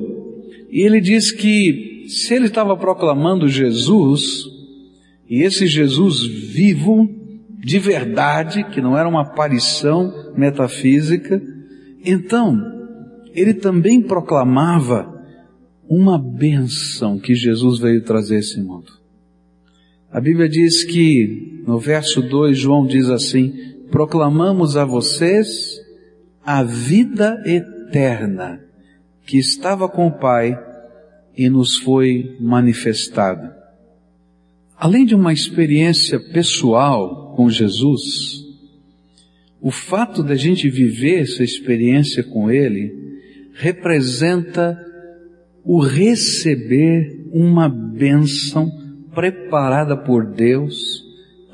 e 0.69 0.81
ele 0.81 1.01
diz 1.01 1.31
que 1.31 2.05
se 2.07 2.35
ele 2.35 2.45
estava 2.45 2.77
proclamando 2.77 3.47
Jesus, 3.47 4.45
e 5.27 5.41
esse 5.41 5.65
Jesus 5.65 6.23
vivo, 6.23 7.09
de 7.61 7.77
verdade, 7.77 8.63
que 8.63 8.81
não 8.81 8.97
era 8.97 9.07
uma 9.07 9.21
aparição 9.21 10.33
metafísica, 10.35 11.41
então 12.03 12.57
ele 13.33 13.53
também 13.53 14.01
proclamava 14.01 15.19
uma 15.87 16.17
bênção 16.17 17.19
que 17.19 17.35
Jesus 17.35 17.79
veio 17.79 18.03
trazer 18.03 18.37
a 18.37 18.39
esse 18.39 18.61
mundo. 18.61 18.91
A 20.11 20.21
Bíblia 20.21 20.47
diz 20.47 20.83
que, 20.85 21.61
no 21.67 21.77
verso 21.77 22.21
2, 22.21 22.57
João 22.57 22.87
diz 22.87 23.09
assim: 23.09 23.53
Proclamamos 23.91 24.77
a 24.77 24.85
vocês 24.85 25.79
a 26.43 26.63
vida 26.63 27.43
eterna 27.45 28.61
que 29.25 29.37
estava 29.37 29.89
com 29.89 30.07
o 30.07 30.17
Pai 30.17 30.57
e 31.37 31.49
nos 31.49 31.77
foi 31.77 32.37
manifestada. 32.39 33.55
Além 34.77 35.05
de 35.05 35.13
uma 35.13 35.33
experiência 35.33 36.19
pessoal 36.19 37.28
com 37.39 37.49
Jesus, 37.49 38.43
o 39.61 39.71
fato 39.71 40.21
da 40.21 40.35
gente 40.35 40.69
viver 40.69 41.21
essa 41.21 41.41
experiência 41.41 42.21
com 42.21 42.51
Ele 42.51 42.91
representa 43.53 44.77
o 45.63 45.79
receber 45.79 47.29
uma 47.31 47.69
bênção 47.69 48.69
preparada 49.15 49.95
por 49.95 50.25
Deus 50.33 51.01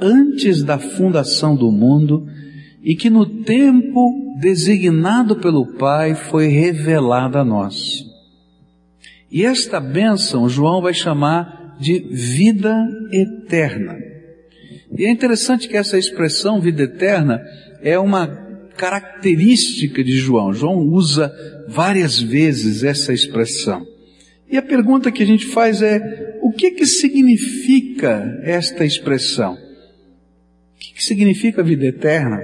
antes 0.01 0.63
da 0.63 0.79
fundação 0.79 1.55
do 1.55 1.71
mundo 1.71 2.25
e 2.83 2.95
que 2.95 3.11
no 3.11 3.43
tempo 3.43 4.39
designado 4.41 5.35
pelo 5.35 5.67
Pai 5.77 6.15
foi 6.15 6.47
revelada 6.47 7.41
a 7.41 7.45
nós. 7.45 8.03
E 9.31 9.45
esta 9.45 9.79
bênção 9.79 10.49
João 10.49 10.81
vai 10.81 10.95
chamar 10.95 11.77
de 11.79 11.99
vida 11.99 12.75
eterna. 13.11 14.04
E 14.97 15.05
é 15.05 15.11
interessante 15.11 15.67
que 15.67 15.77
essa 15.77 15.97
expressão 15.97 16.61
vida 16.61 16.83
eterna 16.83 17.41
é 17.81 17.97
uma 17.99 18.27
característica 18.77 20.03
de 20.03 20.17
João. 20.17 20.53
João 20.53 20.79
usa 20.79 21.33
várias 21.67 22.19
vezes 22.19 22.83
essa 22.83 23.13
expressão. 23.13 23.85
E 24.49 24.57
a 24.57 24.61
pergunta 24.61 25.11
que 25.11 25.23
a 25.23 25.25
gente 25.25 25.47
faz 25.47 25.81
é, 25.81 26.37
o 26.41 26.51
que 26.51 26.71
que 26.71 26.85
significa 26.85 28.39
esta 28.43 28.85
expressão? 28.85 29.53
O 29.53 30.79
que, 30.79 30.93
que 30.93 31.03
significa 31.03 31.63
vida 31.63 31.85
eterna? 31.85 32.39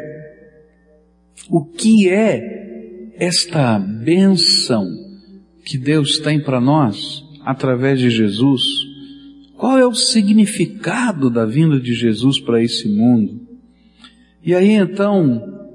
O 1.49 1.63
que 1.63 2.09
é 2.09 3.11
esta 3.17 3.77
benção 3.77 4.87
que 5.63 5.77
Deus 5.77 6.19
tem 6.19 6.41
para 6.41 6.59
nós 6.59 7.23
através 7.45 7.99
de 7.99 8.09
Jesus? 8.09 8.90
Qual 9.61 9.77
é 9.77 9.85
o 9.85 9.93
significado 9.93 11.29
da 11.29 11.45
vinda 11.45 11.79
de 11.79 11.93
Jesus 11.93 12.39
para 12.39 12.63
esse 12.63 12.89
mundo? 12.89 13.47
E 14.43 14.55
aí 14.55 14.71
então, 14.71 15.69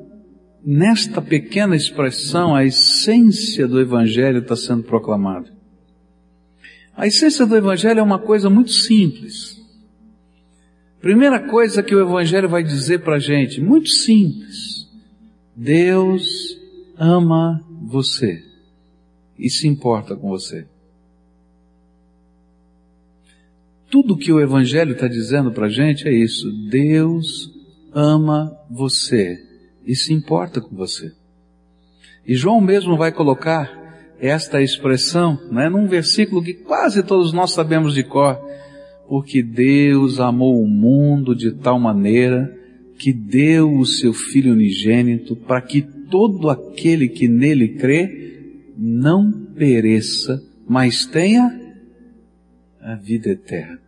nesta 0.61 1.23
pequena 1.23 1.76
expressão, 1.76 2.52
a 2.52 2.64
essência 2.64 3.69
do 3.69 3.81
Evangelho 3.81 4.40
está 4.40 4.57
sendo 4.57 4.83
proclamada. 4.83 5.52
A 6.97 7.07
essência 7.07 7.47
do 7.47 7.57
Evangelho 7.57 8.00
é 8.00 8.02
uma 8.02 8.19
coisa 8.19 8.50
muito 8.50 8.73
simples. 8.73 9.57
Primeira 11.00 11.38
coisa 11.47 11.81
que 11.81 11.95
o 11.95 12.00
Evangelho 12.00 12.49
vai 12.49 12.64
dizer 12.64 13.05
para 13.05 13.14
a 13.14 13.21
gente, 13.21 13.61
muito 13.61 13.88
simples. 13.88 14.90
Deus 15.55 16.59
ama 16.99 17.64
você 17.83 18.42
e 19.38 19.49
se 19.49 19.68
importa 19.68 20.16
com 20.16 20.29
você. 20.29 20.66
Tudo 23.96 24.14
que 24.14 24.30
o 24.30 24.42
Evangelho 24.42 24.92
está 24.92 25.09
dizendo 25.09 25.50
para 25.50 25.68
a 25.68 25.70
gente 25.70 26.06
é 26.06 26.12
isso. 26.12 26.52
Deus 26.68 27.50
ama 27.94 28.54
você 28.70 29.42
e 29.87 29.96
se 29.96 30.12
importa 30.12 30.61
com 30.61 30.76
você. 30.76 31.12
E 32.26 32.35
João 32.35 32.61
mesmo 32.61 32.94
vai 32.98 33.11
colocar 33.11 34.14
esta 34.20 34.61
expressão, 34.61 35.40
né, 35.50 35.70
num 35.70 35.87
versículo 35.88 36.42
que 36.44 36.52
quase 36.52 37.02
todos 37.02 37.32
nós 37.32 37.52
sabemos 37.52 37.94
de 37.94 38.02
cor, 38.02 38.38
porque 39.09 39.42
Deus 39.42 40.20
amou 40.20 40.62
o 40.62 40.68
mundo 40.68 41.35
de 41.35 41.52
tal 41.52 41.80
maneira 41.80 42.54
que 42.98 43.14
deu 43.14 43.78
o 43.78 43.87
seu 43.87 44.12
Filho 44.12 44.52
unigênito 44.52 45.35
para 45.35 45.62
que 45.62 45.80
todo 45.80 46.50
aquele 46.50 47.09
que 47.09 47.28
nele 47.28 47.68
crê 47.78 48.74
não 48.76 49.32
pereça, 49.56 50.38
mas 50.68 51.06
tenha 51.06 51.50
a 52.78 52.94
vida 52.94 53.30
eterna. 53.30 53.86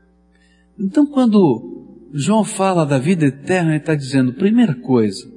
Então 0.79 1.05
quando 1.07 1.87
João 2.13 2.45
fala 2.45 2.87
da 2.87 2.99
vida 2.99 3.27
eterna, 3.27 3.71
ele 3.71 3.79
está 3.79 3.95
dizendo, 3.95 4.33
primeira 4.33 4.75
coisa, 4.75 5.31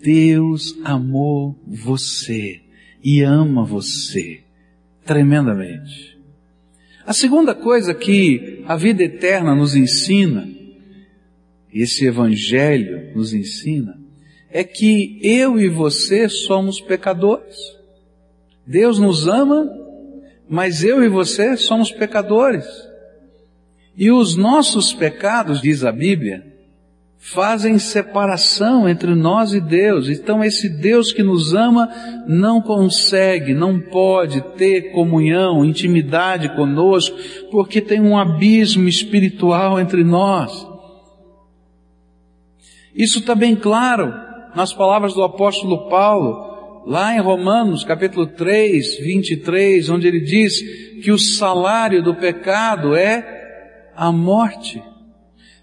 Deus 0.00 0.78
amou 0.84 1.58
você 1.66 2.60
e 3.02 3.22
ama 3.22 3.64
você 3.64 4.40
tremendamente. 5.04 6.18
A 7.04 7.12
segunda 7.12 7.54
coisa 7.54 7.92
que 7.92 8.62
a 8.66 8.76
vida 8.76 9.02
eterna 9.02 9.54
nos 9.54 9.74
ensina, 9.74 10.48
esse 11.72 12.06
evangelho 12.06 13.14
nos 13.14 13.34
ensina, 13.34 14.00
é 14.50 14.64
que 14.64 15.18
eu 15.22 15.58
e 15.58 15.68
você 15.68 16.28
somos 16.28 16.80
pecadores. 16.80 17.56
Deus 18.66 18.98
nos 18.98 19.26
ama, 19.26 19.68
mas 20.48 20.84
eu 20.84 21.02
e 21.02 21.08
você 21.08 21.56
somos 21.56 21.90
pecadores. 21.90 22.66
E 24.00 24.10
os 24.10 24.34
nossos 24.34 24.94
pecados, 24.94 25.60
diz 25.60 25.84
a 25.84 25.92
Bíblia, 25.92 26.42
fazem 27.18 27.78
separação 27.78 28.88
entre 28.88 29.14
nós 29.14 29.52
e 29.52 29.60
Deus. 29.60 30.08
Então 30.08 30.42
esse 30.42 30.70
Deus 30.70 31.12
que 31.12 31.22
nos 31.22 31.52
ama 31.52 31.86
não 32.26 32.62
consegue, 32.62 33.52
não 33.52 33.78
pode 33.78 34.40
ter 34.56 34.92
comunhão, 34.92 35.62
intimidade 35.62 36.48
conosco, 36.56 37.14
porque 37.50 37.78
tem 37.78 38.00
um 38.00 38.16
abismo 38.16 38.88
espiritual 38.88 39.78
entre 39.78 40.02
nós. 40.02 40.66
Isso 42.94 43.18
está 43.18 43.34
bem 43.34 43.54
claro 43.54 44.14
nas 44.56 44.72
palavras 44.72 45.12
do 45.12 45.22
apóstolo 45.22 45.90
Paulo, 45.90 46.84
lá 46.86 47.14
em 47.14 47.20
Romanos 47.20 47.84
capítulo 47.84 48.28
3, 48.28 48.98
23, 49.00 49.90
onde 49.90 50.08
ele 50.08 50.20
diz 50.20 50.58
que 51.02 51.12
o 51.12 51.18
salário 51.18 52.02
do 52.02 52.14
pecado 52.14 52.96
é 52.96 53.39
a 54.00 54.10
morte. 54.10 54.82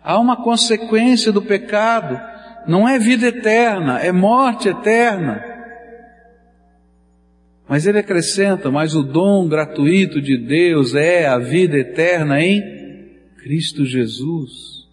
Há 0.03 0.19
uma 0.19 0.37
consequência 0.37 1.31
do 1.31 1.41
pecado. 1.41 2.21
Não 2.67 2.87
é 2.87 2.99
vida 2.99 3.29
eterna, 3.29 3.99
é 3.99 4.11
morte 4.11 4.69
eterna. 4.69 5.43
Mas 7.67 7.87
ele 7.87 7.97
acrescenta, 7.97 8.69
mas 8.69 8.93
o 8.93 9.01
dom 9.01 9.47
gratuito 9.47 10.21
de 10.21 10.37
Deus 10.37 10.93
é 10.93 11.25
a 11.25 11.39
vida 11.39 11.77
eterna 11.77 12.39
em 12.39 12.61
Cristo 13.41 13.83
Jesus. 13.83 14.85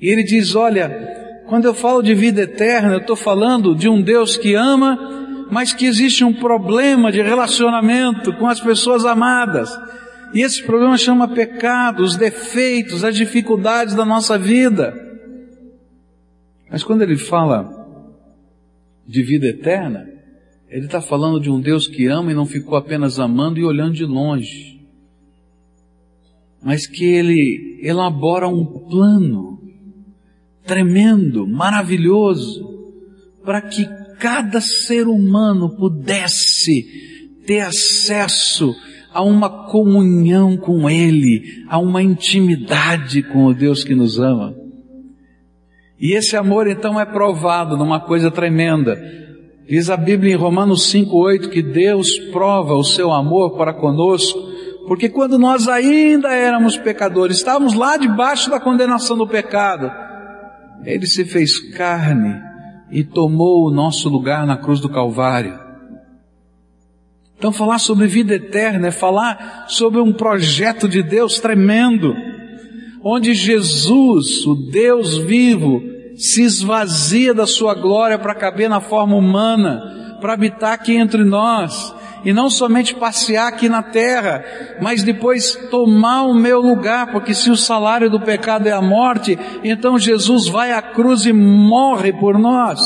E 0.00 0.08
ele 0.08 0.22
diz, 0.22 0.54
olha, 0.54 1.42
quando 1.48 1.64
eu 1.64 1.74
falo 1.74 2.00
de 2.00 2.14
vida 2.14 2.42
eterna, 2.42 2.92
eu 2.92 2.98
estou 2.98 3.16
falando 3.16 3.74
de 3.74 3.88
um 3.88 4.00
Deus 4.00 4.36
que 4.36 4.54
ama, 4.54 5.46
mas 5.50 5.72
que 5.72 5.84
existe 5.84 6.22
um 6.22 6.32
problema 6.32 7.10
de 7.10 7.20
relacionamento 7.20 8.32
com 8.34 8.46
as 8.46 8.60
pessoas 8.60 9.04
amadas. 9.04 9.76
E 10.34 10.40
esse 10.40 10.62
problema 10.64 10.98
chama 10.98 11.28
pecado, 11.28 12.02
os 12.02 12.16
defeitos, 12.16 13.04
as 13.04 13.14
dificuldades 13.14 13.94
da 13.94 14.04
nossa 14.04 14.36
vida. 14.36 14.92
Mas 16.68 16.82
quando 16.82 17.02
ele 17.02 17.16
fala 17.16 17.70
de 19.06 19.22
vida 19.22 19.46
eterna, 19.46 20.08
ele 20.68 20.86
está 20.86 21.00
falando 21.00 21.38
de 21.38 21.48
um 21.48 21.60
Deus 21.60 21.86
que 21.86 22.08
ama 22.08 22.32
e 22.32 22.34
não 22.34 22.46
ficou 22.46 22.76
apenas 22.76 23.20
amando 23.20 23.60
e 23.60 23.64
olhando 23.64 23.94
de 23.94 24.04
longe, 24.04 24.80
mas 26.60 26.84
que 26.84 27.04
ele 27.04 27.78
elabora 27.80 28.48
um 28.48 28.64
plano 28.64 29.62
tremendo, 30.66 31.46
maravilhoso, 31.46 32.92
para 33.44 33.60
que 33.60 33.86
cada 34.18 34.60
ser 34.60 35.06
humano 35.06 35.76
pudesse 35.76 36.82
ter 37.46 37.60
acesso 37.60 38.74
a 39.14 39.22
uma 39.22 39.48
comunhão 39.48 40.56
com 40.56 40.90
Ele, 40.90 41.64
a 41.68 41.78
uma 41.78 42.02
intimidade 42.02 43.22
com 43.22 43.46
o 43.46 43.54
Deus 43.54 43.84
que 43.84 43.94
nos 43.94 44.18
ama. 44.18 44.54
E 45.98 46.12
esse 46.12 46.36
amor 46.36 46.66
então 46.66 47.00
é 47.00 47.04
provado 47.06 47.76
numa 47.76 48.00
coisa 48.00 48.30
tremenda. 48.30 49.00
Diz 49.68 49.88
a 49.88 49.96
Bíblia 49.96 50.34
em 50.34 50.36
Romanos 50.36 50.92
5,8 50.92 51.48
que 51.48 51.62
Deus 51.62 52.18
prova 52.32 52.74
o 52.74 52.84
seu 52.84 53.12
amor 53.12 53.56
para 53.56 53.72
conosco, 53.72 54.38
porque 54.86 55.08
quando 55.08 55.38
nós 55.38 55.68
ainda 55.68 56.34
éramos 56.34 56.76
pecadores, 56.76 57.38
estávamos 57.38 57.72
lá 57.72 57.96
debaixo 57.96 58.50
da 58.50 58.60
condenação 58.60 59.16
do 59.16 59.26
pecado, 59.26 59.90
ele 60.84 61.06
se 61.06 61.24
fez 61.24 61.58
carne 61.74 62.34
e 62.90 63.02
tomou 63.02 63.66
o 63.66 63.70
nosso 63.70 64.08
lugar 64.08 64.46
na 64.46 64.56
cruz 64.56 64.80
do 64.80 64.88
Calvário. 64.88 65.63
Então, 67.36 67.52
falar 67.52 67.78
sobre 67.78 68.06
vida 68.06 68.34
eterna 68.34 68.88
é 68.88 68.90
falar 68.90 69.66
sobre 69.68 70.00
um 70.00 70.12
projeto 70.12 70.88
de 70.88 71.02
Deus 71.02 71.38
tremendo, 71.38 72.14
onde 73.02 73.34
Jesus, 73.34 74.46
o 74.46 74.54
Deus 74.54 75.18
vivo, 75.18 75.82
se 76.16 76.42
esvazia 76.42 77.34
da 77.34 77.46
sua 77.46 77.74
glória 77.74 78.18
para 78.18 78.34
caber 78.34 78.68
na 78.68 78.80
forma 78.80 79.16
humana, 79.16 80.16
para 80.20 80.32
habitar 80.32 80.72
aqui 80.72 80.96
entre 80.96 81.24
nós, 81.24 81.94
e 82.24 82.32
não 82.32 82.48
somente 82.48 82.94
passear 82.94 83.48
aqui 83.48 83.68
na 83.68 83.82
terra, 83.82 84.44
mas 84.80 85.02
depois 85.02 85.54
tomar 85.70 86.22
o 86.22 86.34
meu 86.34 86.60
lugar, 86.60 87.12
porque 87.12 87.34
se 87.34 87.50
o 87.50 87.56
salário 87.56 88.10
do 88.10 88.20
pecado 88.20 88.66
é 88.66 88.72
a 88.72 88.80
morte, 88.80 89.38
então 89.62 89.98
Jesus 89.98 90.48
vai 90.48 90.72
à 90.72 90.80
cruz 90.80 91.26
e 91.26 91.32
morre 91.32 92.12
por 92.12 92.38
nós. 92.38 92.80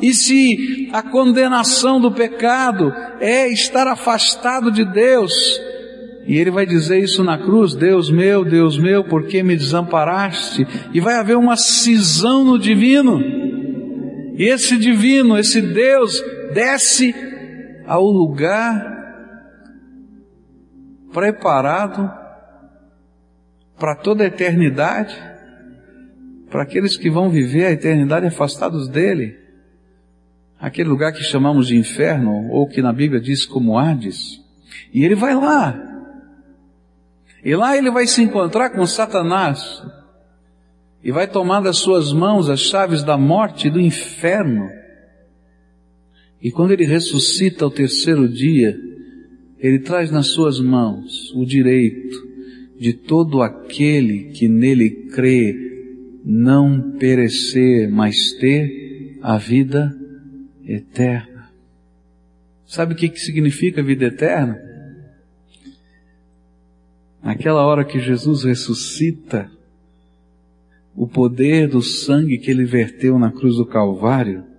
E 0.00 0.14
se 0.14 0.88
a 0.92 1.02
condenação 1.02 2.00
do 2.00 2.10
pecado 2.10 2.92
é 3.20 3.48
estar 3.48 3.86
afastado 3.86 4.70
de 4.70 4.84
Deus, 4.84 5.60
e 6.26 6.38
ele 6.38 6.50
vai 6.50 6.64
dizer 6.64 7.02
isso 7.02 7.22
na 7.24 7.36
cruz, 7.36 7.74
Deus 7.74 8.10
meu, 8.10 8.44
Deus 8.44 8.78
meu, 8.78 9.04
por 9.04 9.26
que 9.26 9.42
me 9.42 9.56
desamparaste? 9.56 10.66
E 10.94 11.00
vai 11.00 11.14
haver 11.14 11.36
uma 11.36 11.56
cisão 11.56 12.44
no 12.44 12.58
divino. 12.58 13.20
E 14.36 14.44
esse 14.44 14.76
divino, 14.78 15.36
esse 15.36 15.60
Deus, 15.60 16.22
desce 16.54 17.12
ao 17.90 18.04
lugar 18.04 18.86
preparado 21.12 22.08
para 23.76 23.96
toda 23.96 24.22
a 24.22 24.28
eternidade, 24.28 25.20
para 26.48 26.62
aqueles 26.62 26.96
que 26.96 27.10
vão 27.10 27.30
viver 27.30 27.66
a 27.66 27.72
eternidade 27.72 28.26
afastados 28.26 28.86
dele, 28.86 29.36
aquele 30.56 30.88
lugar 30.88 31.12
que 31.12 31.24
chamamos 31.24 31.66
de 31.66 31.76
inferno, 31.76 32.48
ou 32.50 32.68
que 32.68 32.80
na 32.80 32.92
Bíblia 32.92 33.20
diz 33.20 33.44
como 33.44 33.76
Hades, 33.76 34.40
e 34.94 35.04
ele 35.04 35.16
vai 35.16 35.34
lá, 35.34 35.74
e 37.44 37.56
lá 37.56 37.76
ele 37.76 37.90
vai 37.90 38.06
se 38.06 38.22
encontrar 38.22 38.70
com 38.70 38.86
Satanás, 38.86 39.82
e 41.02 41.10
vai 41.10 41.26
tomar 41.26 41.60
das 41.60 41.78
suas 41.78 42.12
mãos 42.12 42.48
as 42.48 42.60
chaves 42.60 43.02
da 43.02 43.18
morte 43.18 43.66
e 43.66 43.70
do 43.70 43.80
inferno, 43.80 44.79
e 46.42 46.50
quando 46.50 46.72
ele 46.72 46.84
ressuscita 46.84 47.64
ao 47.64 47.70
terceiro 47.70 48.28
dia, 48.28 48.78
ele 49.58 49.78
traz 49.80 50.10
nas 50.10 50.28
suas 50.28 50.58
mãos 50.58 51.32
o 51.34 51.44
direito 51.44 52.28
de 52.78 52.94
todo 52.94 53.42
aquele 53.42 54.30
que 54.30 54.48
nele 54.48 55.08
crê 55.12 55.54
não 56.24 56.92
perecer, 56.98 57.90
mas 57.90 58.32
ter 58.32 59.18
a 59.20 59.36
vida 59.36 59.94
eterna. 60.64 61.50
Sabe 62.64 62.94
o 62.94 62.96
que, 62.96 63.14
significa 63.18 63.82
vida 63.82 64.06
eterna? 64.06 64.58
Naquela 67.22 67.66
hora 67.66 67.84
que 67.84 68.00
Jesus 68.00 68.44
ressuscita, 68.44 69.50
o 70.96 71.06
poder 71.06 71.68
do 71.68 71.82
sangue 71.82 72.38
que 72.38 72.50
ele 72.50 72.64
verteu 72.64 73.18
na 73.18 73.30
cruz 73.30 73.56
do 73.56 73.66
Calvário 73.66 74.49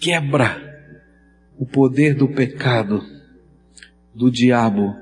quebra 0.00 0.58
o 1.58 1.66
poder 1.66 2.14
do 2.14 2.26
pecado, 2.26 3.04
do 4.14 4.30
diabo 4.30 4.96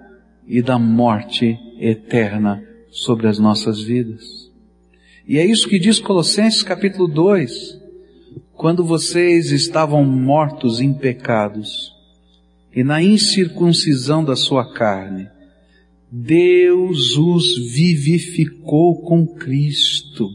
e 0.44 0.60
da 0.60 0.76
morte 0.76 1.56
eterna 1.78 2.60
sobre 2.90 3.28
as 3.28 3.38
nossas 3.38 3.80
vidas. 3.80 4.50
E 5.26 5.38
é 5.38 5.46
isso 5.46 5.68
que 5.68 5.78
diz 5.78 6.00
Colossenses 6.00 6.64
capítulo 6.64 7.06
2. 7.06 7.78
Quando 8.54 8.84
vocês 8.84 9.52
estavam 9.52 10.04
mortos 10.04 10.80
em 10.80 10.92
pecados 10.92 11.92
e 12.74 12.82
na 12.82 13.00
incircuncisão 13.00 14.24
da 14.24 14.34
sua 14.34 14.74
carne, 14.74 15.28
Deus 16.10 17.16
os 17.16 17.56
vivificou 17.72 19.00
com 19.02 19.24
Cristo 19.24 20.28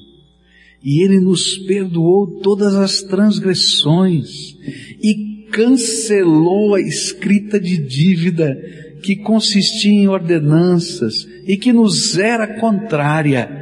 e 0.83 1.01
ele 1.03 1.19
nos 1.19 1.57
perdoou 1.59 2.41
todas 2.41 2.75
as 2.75 3.01
transgressões 3.01 4.57
e 5.01 5.47
cancelou 5.51 6.75
a 6.75 6.81
escrita 6.81 7.59
de 7.59 7.77
dívida 7.77 8.57
que 9.01 9.17
consistia 9.17 9.91
em 9.91 10.07
ordenanças 10.07 11.27
e 11.47 11.57
que 11.57 11.71
nos 11.71 12.17
era 12.17 12.59
contrária. 12.59 13.61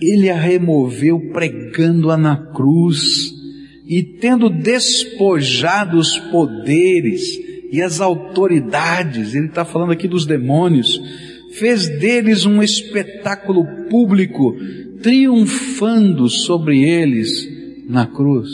Ele 0.00 0.28
a 0.28 0.36
removeu 0.36 1.32
pregando-a 1.32 2.16
na 2.16 2.36
cruz 2.52 3.32
e 3.86 4.02
tendo 4.02 4.50
despojado 4.50 5.98
os 5.98 6.18
poderes 6.18 7.22
e 7.70 7.82
as 7.82 8.00
autoridades, 8.00 9.34
ele 9.34 9.46
está 9.46 9.64
falando 9.64 9.92
aqui 9.92 10.08
dos 10.08 10.26
demônios, 10.26 11.00
fez 11.52 11.88
deles 11.98 12.46
um 12.46 12.62
espetáculo 12.62 13.64
público, 13.90 14.54
triunfando 15.02 16.28
sobre 16.28 16.82
eles 16.82 17.48
na 17.88 18.06
cruz. 18.06 18.50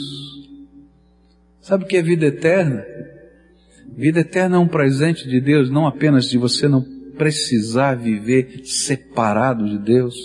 Sabe 1.61 1.83
o 1.83 1.87
que 1.87 1.97
é 1.97 2.01
vida 2.01 2.27
eterna? 2.27 2.85
Vida 3.97 4.19
eterna 4.19 4.57
é 4.57 4.59
um 4.59 4.67
presente 4.67 5.27
de 5.27 5.39
Deus, 5.39 5.69
não 5.69 5.87
apenas 5.87 6.29
de 6.29 6.37
você 6.37 6.67
não 6.67 6.85
precisar 7.17 7.95
viver 7.95 8.61
separado 8.65 9.67
de 9.69 9.77
Deus, 9.77 10.15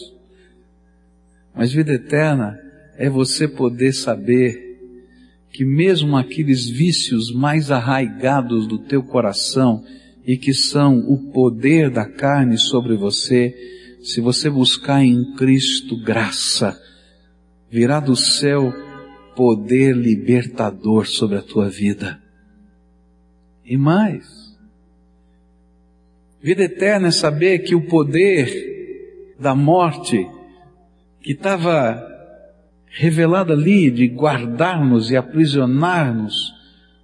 mas 1.54 1.72
vida 1.72 1.92
eterna 1.92 2.58
é 2.96 3.08
você 3.08 3.46
poder 3.46 3.92
saber 3.92 4.70
que 5.52 5.64
mesmo 5.64 6.16
aqueles 6.16 6.68
vícios 6.68 7.32
mais 7.32 7.70
arraigados 7.70 8.66
do 8.66 8.78
teu 8.78 9.02
coração 9.02 9.84
e 10.24 10.36
que 10.36 10.52
são 10.52 10.98
o 10.98 11.30
poder 11.32 11.90
da 11.90 12.04
carne 12.04 12.56
sobre 12.58 12.96
você, 12.96 13.54
se 14.02 14.20
você 14.20 14.48
buscar 14.48 15.04
em 15.04 15.34
Cristo 15.34 15.96
graça, 16.02 16.80
virá 17.70 18.00
do 18.00 18.16
céu 18.16 18.72
poder 19.36 19.94
libertador 19.94 21.06
sobre 21.06 21.38
a 21.38 21.42
tua 21.42 21.68
vida. 21.68 22.20
E 23.64 23.76
mais, 23.76 24.26
vida 26.42 26.64
eterna 26.64 27.08
é 27.08 27.12
saber 27.12 27.60
que 27.60 27.74
o 27.74 27.86
poder 27.86 29.34
da 29.38 29.54
morte 29.54 30.26
que 31.20 31.32
estava 31.32 32.06
revelado 32.86 33.52
ali 33.52 33.90
de 33.90 34.08
guardar-nos 34.08 35.10
e 35.10 35.16
aprisionar-nos 35.16 36.52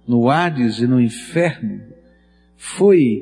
no 0.07 0.29
Hades 0.29 0.79
e 0.79 0.87
no 0.87 1.01
inferno, 1.01 1.81
foi 2.55 3.21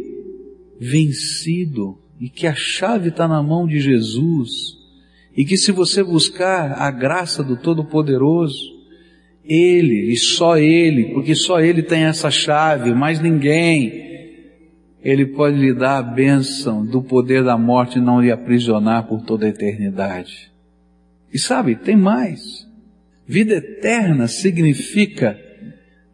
vencido 0.79 1.99
e 2.19 2.29
que 2.29 2.47
a 2.47 2.55
chave 2.55 3.09
está 3.09 3.27
na 3.27 3.41
mão 3.43 3.67
de 3.67 3.79
Jesus 3.79 4.77
e 5.35 5.43
que 5.43 5.57
se 5.57 5.71
você 5.71 6.01
buscar 6.01 6.71
a 6.73 6.89
graça 6.89 7.43
do 7.43 7.57
Todo-Poderoso, 7.57 8.73
Ele 9.43 10.11
e 10.11 10.15
só 10.15 10.57
Ele, 10.57 11.13
porque 11.13 11.35
só 11.35 11.59
Ele 11.59 11.83
tem 11.83 12.03
essa 12.03 12.31
chave, 12.31 12.93
mais 12.93 13.19
ninguém, 13.19 13.91
Ele 15.03 15.25
pode 15.25 15.57
lhe 15.57 15.73
dar 15.73 15.97
a 15.97 16.03
bênção 16.03 16.85
do 16.85 17.01
poder 17.01 17.43
da 17.43 17.57
morte 17.57 17.97
e 17.97 18.01
não 18.01 18.21
lhe 18.21 18.31
aprisionar 18.31 19.07
por 19.07 19.21
toda 19.23 19.45
a 19.45 19.49
eternidade. 19.49 20.51
E 21.33 21.37
sabe, 21.37 21.75
tem 21.75 21.97
mais. 21.97 22.65
Vida 23.27 23.55
eterna 23.55 24.27
significa 24.27 25.37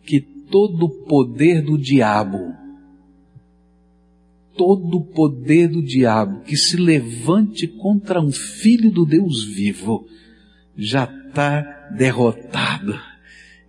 que 0.03 0.19
todo 0.19 0.85
o 0.85 0.89
poder 1.05 1.61
do 1.61 1.77
diabo 1.77 2.55
todo 4.55 4.97
o 4.97 5.05
poder 5.05 5.67
do 5.67 5.81
diabo 5.81 6.41
que 6.41 6.57
se 6.57 6.77
levante 6.77 7.67
contra 7.67 8.21
um 8.21 8.31
filho 8.31 8.91
do 8.91 9.05
Deus 9.05 9.43
vivo 9.43 10.05
já 10.77 11.09
está 11.27 11.89
derrotado. 11.95 12.97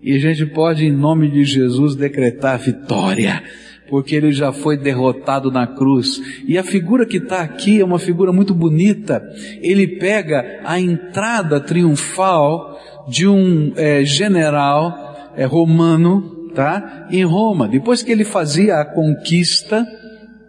E 0.03 0.17
a 0.17 0.19
gente 0.19 0.45
pode, 0.47 0.85
em 0.85 0.91
nome 0.91 1.31
de 1.31 1.45
Jesus, 1.45 1.95
decretar 1.95 2.59
vitória, 2.59 3.43
porque 3.89 4.17
ele 4.17 4.33
já 4.33 4.53
foi 4.53 4.77
derrotado 4.77 5.51
na 5.51 5.67
cruz. 5.67 6.21
E 6.47 6.59
a 6.59 6.65
figura 6.65 7.07
que 7.07 7.19
está 7.19 7.41
aqui 7.43 7.81
é 7.81 7.85
uma 7.85 8.01
figura 8.01 8.33
muito 8.33 8.53
bonita. 8.53 9.23
Ele 9.61 9.87
pega 9.87 10.61
a 10.65 10.81
entrada 10.81 11.61
triunfal 11.61 12.81
de 13.09 13.29
um 13.29 13.73
é, 13.77 14.05
general 14.05 15.33
é, 15.37 15.45
romano, 15.45 16.51
tá? 16.53 17.07
Em 17.11 17.25
Roma. 17.25 17.69
Depois 17.69 18.03
que 18.03 18.11
ele 18.11 18.25
fazia 18.25 18.77
a 18.77 18.85
conquista, 18.85 19.87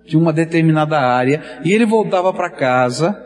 de 0.05 0.17
uma 0.17 0.33
determinada 0.33 0.99
área 0.99 1.61
e 1.63 1.71
ele 1.71 1.85
voltava 1.85 2.33
para 2.33 2.49
casa. 2.49 3.17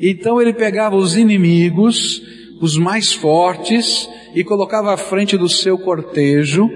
Então 0.00 0.40
ele 0.40 0.52
pegava 0.52 0.96
os 0.96 1.16
inimigos, 1.16 2.22
os 2.60 2.76
mais 2.76 3.12
fortes, 3.12 4.08
e 4.34 4.44
colocava 4.44 4.92
à 4.92 4.96
frente 4.96 5.36
do 5.36 5.48
seu 5.48 5.78
cortejo, 5.78 6.70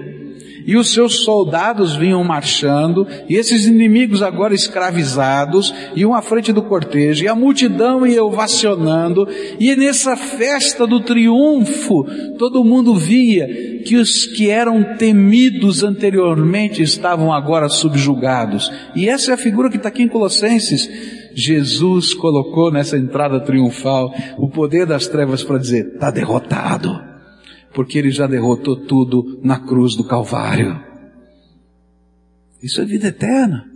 e 0.65 0.75
os 0.75 0.93
seus 0.93 1.23
soldados 1.23 1.95
vinham 1.95 2.23
marchando, 2.23 3.07
e 3.27 3.35
esses 3.35 3.65
inimigos 3.65 4.21
agora 4.21 4.53
escravizados, 4.53 5.73
iam 5.95 6.13
à 6.13 6.21
frente 6.21 6.51
do 6.51 6.63
cortejo, 6.63 7.23
e 7.23 7.27
a 7.27 7.35
multidão 7.35 8.05
ia 8.05 8.23
ovacionando, 8.23 9.27
e 9.59 9.75
nessa 9.75 10.15
festa 10.15 10.85
do 10.87 10.99
triunfo, 11.01 12.05
todo 12.37 12.63
mundo 12.63 12.95
via 12.95 13.47
que 13.83 13.95
os 13.95 14.25
que 14.25 14.49
eram 14.49 14.95
temidos 14.97 15.83
anteriormente 15.83 16.81
estavam 16.81 17.33
agora 17.33 17.69
subjugados. 17.69 18.71
E 18.95 19.09
essa 19.09 19.31
é 19.31 19.33
a 19.33 19.37
figura 19.37 19.69
que 19.69 19.77
está 19.77 19.89
aqui 19.89 20.03
em 20.03 20.07
Colossenses. 20.07 20.89
Jesus 21.35 22.13
colocou 22.13 22.71
nessa 22.71 22.97
entrada 22.97 23.39
triunfal 23.39 24.13
o 24.37 24.49
poder 24.49 24.85
das 24.85 25.07
trevas 25.07 25.43
para 25.43 25.57
dizer, 25.57 25.93
está 25.93 26.11
derrotado 26.11 27.12
porque 27.73 27.97
ele 27.97 28.11
já 28.11 28.27
derrotou 28.27 28.75
tudo 28.75 29.39
na 29.43 29.59
cruz 29.59 29.95
do 29.95 30.03
Calvário. 30.03 30.79
Isso 32.61 32.79
é 32.81 32.85
vida 32.85 33.07
eterna. 33.07 33.69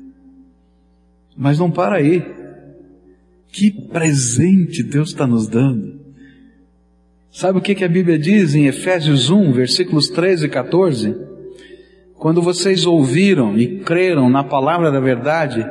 Mas 1.36 1.60
não 1.60 1.70
para 1.70 1.98
aí. 1.98 2.24
Que 3.52 3.72
presente 3.72 4.84
Deus 4.84 5.10
está 5.10 5.26
nos 5.26 5.48
dando. 5.48 5.98
Sabe 7.32 7.60
o 7.60 7.62
que, 7.62 7.76
que 7.76 7.84
a 7.84 7.90
Bíblia 7.90 8.18
diz 8.18 8.56
em 8.56 8.66
Efésios 8.66 9.30
1, 9.30 9.52
versículos 9.52 10.10
13 10.10 10.46
e 10.46 10.50
14? 10.50 11.16
Quando 12.16 12.42
vocês 12.42 12.86
ouviram 12.86 13.58
e 13.58 13.80
creram 13.80 14.30
na 14.30 14.44
palavra 14.44 14.92
da 14.92 15.00
verdade, 15.00 15.66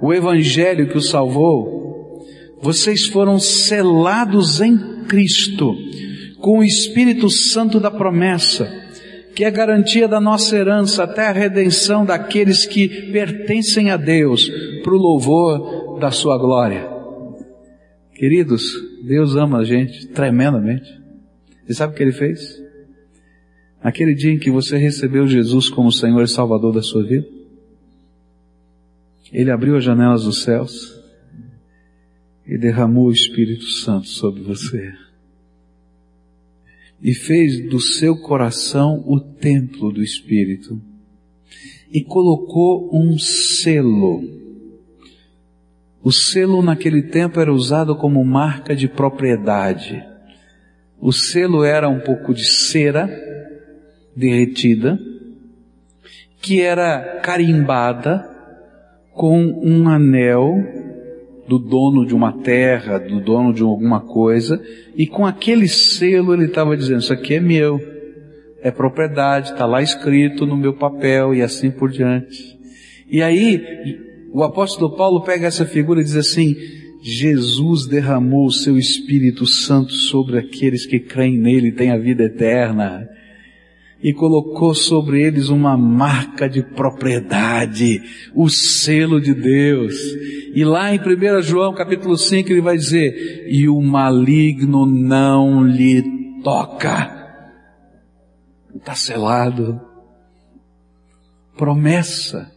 o 0.00 0.12
Evangelho 0.12 0.88
que 0.88 0.96
os 0.96 1.10
salvou, 1.10 2.24
vocês 2.62 3.06
foram 3.06 3.38
selados 3.38 4.60
em 4.60 5.04
Cristo 5.06 5.74
com 6.40 6.58
o 6.58 6.64
Espírito 6.64 7.30
Santo 7.30 7.80
da 7.80 7.90
promessa, 7.90 8.68
que 9.34 9.44
é 9.44 9.50
garantia 9.50 10.08
da 10.08 10.20
nossa 10.20 10.56
herança 10.56 11.04
até 11.04 11.26
a 11.26 11.32
redenção 11.32 12.04
daqueles 12.04 12.64
que 12.64 13.10
pertencem 13.12 13.90
a 13.90 13.96
Deus, 13.96 14.48
para 14.82 14.94
o 14.94 14.98
louvor 14.98 15.98
da 15.98 16.10
sua 16.10 16.38
glória. 16.38 16.88
Queridos, 18.14 18.62
Deus 19.04 19.36
ama 19.36 19.58
a 19.58 19.64
gente 19.64 20.08
tremendamente. 20.08 20.88
E 21.68 21.74
sabe 21.74 21.92
o 21.92 21.96
que 21.96 22.02
Ele 22.02 22.12
fez? 22.12 22.62
Aquele 23.82 24.14
dia 24.14 24.32
em 24.32 24.38
que 24.38 24.50
você 24.50 24.76
recebeu 24.78 25.26
Jesus 25.26 25.68
como 25.68 25.92
Senhor 25.92 26.22
e 26.22 26.28
Salvador 26.28 26.72
da 26.72 26.82
sua 26.82 27.04
vida, 27.04 27.26
Ele 29.32 29.50
abriu 29.50 29.76
as 29.76 29.84
janelas 29.84 30.24
dos 30.24 30.42
céus 30.42 30.98
e 32.46 32.56
derramou 32.56 33.08
o 33.08 33.12
Espírito 33.12 33.64
Santo 33.64 34.08
sobre 34.08 34.40
você 34.42 35.05
e 37.02 37.14
fez 37.14 37.68
do 37.68 37.78
seu 37.78 38.16
coração 38.16 39.02
o 39.06 39.20
templo 39.20 39.92
do 39.92 40.02
Espírito 40.02 40.80
e 41.92 42.02
colocou 42.02 42.90
um 42.92 43.18
selo. 43.18 44.22
O 46.02 46.12
selo 46.12 46.62
naquele 46.62 47.02
tempo 47.02 47.40
era 47.40 47.52
usado 47.52 47.96
como 47.96 48.24
marca 48.24 48.74
de 48.74 48.88
propriedade. 48.88 50.04
O 51.00 51.12
selo 51.12 51.64
era 51.64 51.88
um 51.88 52.00
pouco 52.00 52.32
de 52.32 52.44
cera 52.44 53.08
derretida, 54.14 54.98
que 56.40 56.60
era 56.60 57.20
carimbada 57.22 58.24
com 59.12 59.42
um 59.62 59.88
anel 59.88 60.85
do 61.48 61.58
dono 61.58 62.06
de 62.06 62.14
uma 62.14 62.32
terra, 62.32 62.98
do 62.98 63.20
dono 63.20 63.52
de 63.52 63.62
alguma 63.62 64.00
coisa, 64.00 64.60
e 64.96 65.06
com 65.06 65.26
aquele 65.26 65.68
selo 65.68 66.34
ele 66.34 66.46
estava 66.46 66.76
dizendo: 66.76 67.00
Isso 67.00 67.12
aqui 67.12 67.34
é 67.34 67.40
meu, 67.40 67.80
é 68.62 68.70
propriedade, 68.70 69.52
está 69.52 69.66
lá 69.66 69.82
escrito 69.82 70.46
no 70.46 70.56
meu 70.56 70.74
papel 70.74 71.34
e 71.34 71.42
assim 71.42 71.70
por 71.70 71.90
diante. 71.90 72.56
E 73.10 73.22
aí, 73.22 73.62
o 74.32 74.42
apóstolo 74.42 74.96
Paulo 74.96 75.22
pega 75.22 75.46
essa 75.46 75.64
figura 75.64 76.00
e 76.00 76.04
diz 76.04 76.16
assim: 76.16 76.54
Jesus 77.02 77.86
derramou 77.86 78.46
o 78.46 78.52
seu 78.52 78.76
Espírito 78.76 79.46
Santo 79.46 79.92
sobre 79.92 80.38
aqueles 80.38 80.84
que 80.84 80.98
creem 80.98 81.38
nele 81.38 81.68
e 81.68 81.72
têm 81.72 81.90
a 81.90 81.98
vida 81.98 82.24
eterna 82.24 83.08
e 84.02 84.12
colocou 84.12 84.74
sobre 84.74 85.22
eles 85.22 85.48
uma 85.48 85.76
marca 85.76 86.48
de 86.48 86.62
propriedade, 86.62 88.02
o 88.34 88.48
selo 88.48 89.20
de 89.20 89.34
Deus. 89.34 89.94
E 90.54 90.64
lá 90.64 90.94
em 90.94 90.98
1 90.98 91.42
João 91.42 91.74
capítulo 91.74 92.16
5 92.16 92.50
ele 92.50 92.60
vai 92.60 92.76
dizer, 92.76 93.46
e 93.48 93.68
o 93.68 93.80
maligno 93.80 94.86
não 94.86 95.66
lhe 95.66 96.02
toca. 96.42 97.14
Está 98.74 98.94
selado. 98.94 99.80
Promessa. 101.56 102.52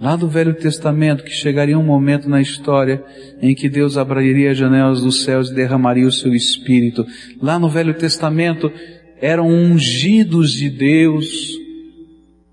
Lá 0.00 0.14
do 0.14 0.28
Velho 0.28 0.54
Testamento, 0.54 1.24
que 1.24 1.30
chegaria 1.30 1.78
um 1.78 1.84
momento 1.84 2.28
na 2.28 2.40
história 2.40 3.04
em 3.42 3.52
que 3.52 3.68
Deus 3.68 3.96
abriria 3.96 4.52
as 4.52 4.56
janelas 4.56 5.00
dos 5.00 5.24
céus 5.24 5.50
e 5.50 5.54
derramaria 5.54 6.06
o 6.06 6.12
seu 6.12 6.32
Espírito. 6.32 7.04
Lá 7.42 7.58
no 7.58 7.68
Velho 7.68 7.92
Testamento, 7.94 8.72
eram 9.20 9.48
ungidos 9.48 10.52
de 10.52 10.70
Deus, 10.70 11.56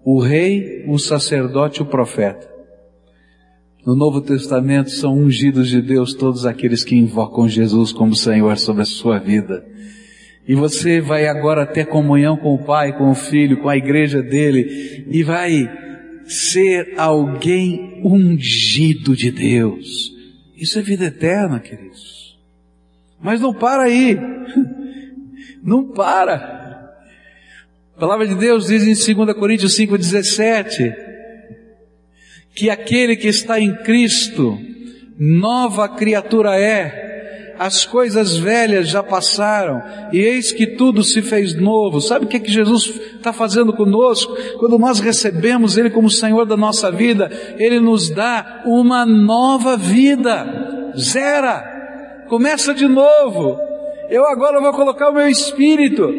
o 0.04 0.20
rei, 0.20 0.84
o 0.88 0.98
sacerdote, 0.98 1.82
o 1.82 1.86
profeta. 1.86 2.50
No 3.86 3.96
Novo 3.96 4.20
Testamento 4.20 4.90
são 4.90 5.16
ungidos 5.16 5.70
de 5.70 5.82
Deus 5.82 6.14
todos 6.14 6.46
aqueles 6.46 6.84
que 6.84 6.96
invocam 6.96 7.48
Jesus 7.48 7.92
como 7.92 8.16
Senhor 8.16 8.58
sobre 8.58 8.82
a 8.82 8.86
sua 8.86 9.20
vida. 9.20 9.64
E 10.48 10.56
você 10.56 11.00
vai 11.00 11.28
agora 11.28 11.66
ter 11.66 11.86
comunhão 11.86 12.38
com 12.38 12.54
o 12.54 12.64
Pai, 12.64 12.98
com 12.98 13.12
o 13.12 13.16
Filho, 13.16 13.62
com 13.62 13.70
a 13.70 13.78
igreja 13.78 14.22
dele, 14.22 15.06
e 15.10 15.24
vai 15.24 15.70
ser 16.26 16.94
alguém 16.98 18.02
ungido 18.04 19.16
de 19.16 19.32
Deus. 19.32 20.14
Isso 20.56 20.80
é 20.80 20.82
vida 20.82 21.06
eterna, 21.06 21.60
queridos. 21.60 22.40
Mas 23.22 23.42
não 23.42 23.54
para 23.54 23.84
aí. 23.84 24.18
Não 25.66 25.84
para. 25.84 26.94
A 27.96 28.00
palavra 28.00 28.28
de 28.28 28.36
Deus 28.36 28.68
diz 28.68 29.10
em 29.10 29.16
2 29.16 29.36
Coríntios 29.36 29.76
5,17 29.76 30.94
que 32.54 32.70
aquele 32.70 33.16
que 33.16 33.28
está 33.28 33.60
em 33.60 33.76
Cristo, 33.84 34.58
nova 35.18 35.90
criatura 35.90 36.58
é, 36.58 37.56
as 37.58 37.84
coisas 37.86 38.38
velhas 38.38 38.90
já 38.90 39.02
passaram, 39.02 39.82
e 40.14 40.20
eis 40.20 40.52
que 40.52 40.68
tudo 40.68 41.04
se 41.04 41.22
fez 41.22 41.56
novo. 41.56 42.00
Sabe 42.00 42.26
o 42.26 42.28
que, 42.28 42.38
é 42.38 42.40
que 42.40 42.52
Jesus 42.52 43.00
está 43.16 43.34
fazendo 43.34 43.74
conosco? 43.74 44.36
Quando 44.60 44.78
nós 44.78 45.00
recebemos 45.00 45.78
Ele 45.78 45.90
como 45.90 46.10
Senhor 46.10 46.46
da 46.46 46.56
nossa 46.56 46.92
vida, 46.92 47.30
Ele 47.58 47.80
nos 47.80 48.10
dá 48.10 48.62
uma 48.66 49.06
nova 49.06 49.76
vida. 49.76 50.94
Zera. 50.98 51.74
Começa 52.28 52.74
de 52.74 52.88
novo. 52.88 53.75
Eu 54.10 54.26
agora 54.26 54.62
vou 54.62 54.74
colocar 54.74 55.10
o 55.10 55.14
meu 55.14 55.28
espírito. 55.28 56.10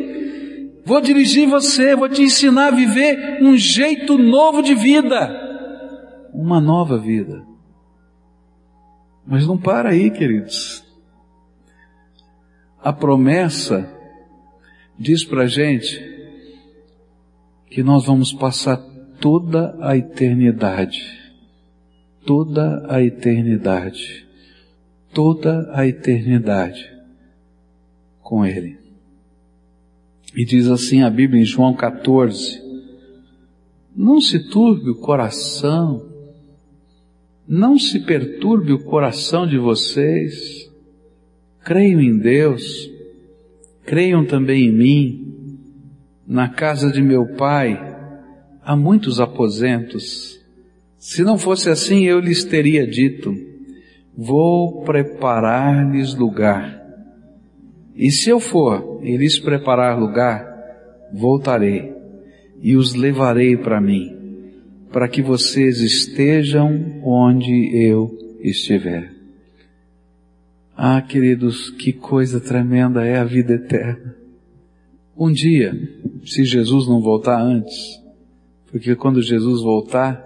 Vou 0.85 1.01
dirigir 1.01 1.49
você, 1.49 1.97
vou 1.97 2.09
te 2.09 2.23
ensinar 2.23 2.69
a 2.69 2.77
viver 2.77 3.43
um 3.43 3.57
jeito 3.57 4.17
novo 4.17 4.63
de 4.63 4.75
vida. 4.75 5.29
Uma 6.33 6.61
nova 6.61 6.97
vida. 6.97 7.45
Mas 9.27 9.47
não 9.47 9.59
para 9.59 9.91
aí, 9.91 10.11
queridos. 10.11 10.85
A 12.81 12.93
promessa 12.93 13.93
diz 14.97 15.25
pra 15.25 15.47
gente 15.47 16.01
que 17.69 17.83
nós 17.83 18.07
vamos 18.07 18.33
passar 18.33 18.77
toda 19.21 19.77
a 19.81 19.97
eternidade, 19.97 21.03
toda 22.25 22.87
a 22.89 23.03
eternidade, 23.03 24.25
toda 25.13 25.69
a 25.75 25.85
eternidade 25.85 26.96
com 28.27 28.45
Ele. 28.45 28.77
E 30.35 30.45
diz 30.45 30.67
assim 30.67 31.03
a 31.03 31.09
Bíblia 31.09 31.41
em 31.41 31.45
João 31.45 31.73
14: 31.73 32.61
Não 33.95 34.21
se 34.21 34.51
turbe 34.51 34.91
o 34.91 34.97
coração, 34.97 36.05
não 37.47 37.79
se 37.79 38.01
perturbe 38.01 38.73
o 38.73 38.83
coração 38.85 39.47
de 39.47 39.57
vocês, 39.57 40.69
creiam 41.65 42.01
em 42.01 42.19
Deus, 42.19 42.91
creiam 43.85 44.27
também 44.27 44.67
em 44.67 44.73
mim. 44.73 45.23
Na 46.27 46.49
casa 46.49 46.91
de 46.91 47.01
meu 47.01 47.37
pai 47.37 47.81
há 48.61 48.75
muitos 48.75 49.21
aposentos. 49.21 50.41
Se 50.99 51.23
não 51.23 51.39
fosse 51.39 51.71
assim, 51.71 52.05
eu 52.05 52.19
lhes 52.19 52.43
teria 52.43 52.85
dito: 52.85 53.33
Vou 54.17 54.83
preparar-lhes 54.83 56.13
lugar. 56.13 56.86
E 57.97 58.11
se 58.11 58.31
eu 58.31 58.39
for 58.39 59.01
e 59.03 59.17
lhes 59.17 59.39
preparar 59.39 59.99
lugar, 59.99 60.45
voltarei 61.13 61.95
e 62.61 62.77
os 62.77 62.95
levarei 62.95 63.57
para 63.57 63.81
mim, 63.81 64.15
para 64.93 65.09
que 65.09 65.23
vocês 65.23 65.81
estejam 65.81 67.01
onde 67.03 67.71
eu 67.75 68.17
estiver. 68.41 69.13
Ah, 70.77 71.01
queridos, 71.01 71.71
que 71.71 71.93
coisa 71.93 72.39
tremenda 72.39 73.05
é 73.05 73.19
a 73.19 73.25
vida 73.25 73.55
eterna. 73.55 74.15
Um 75.17 75.33
dia, 75.33 75.73
se 76.25 76.45
Jesus 76.45 76.87
não 76.87 77.01
voltar 77.01 77.41
antes, 77.41 77.97
Porque 78.77 78.95
quando 78.95 79.23
Jesus 79.23 79.63
voltar, 79.63 80.23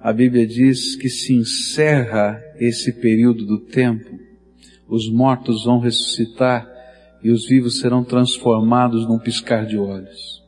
a 0.00 0.12
Bíblia 0.12 0.46
diz 0.46 0.96
que 0.96 1.08
se 1.08 1.32
encerra 1.32 2.38
esse 2.58 2.92
período 2.92 3.46
do 3.46 3.58
tempo, 3.58 4.18
os 4.86 5.10
mortos 5.10 5.64
vão 5.64 5.80
ressuscitar 5.80 6.68
e 7.26 7.30
os 7.32 7.44
vivos 7.44 7.80
serão 7.80 8.04
transformados 8.04 9.04
num 9.08 9.18
piscar 9.18 9.66
de 9.66 9.76
olhos. 9.76 10.44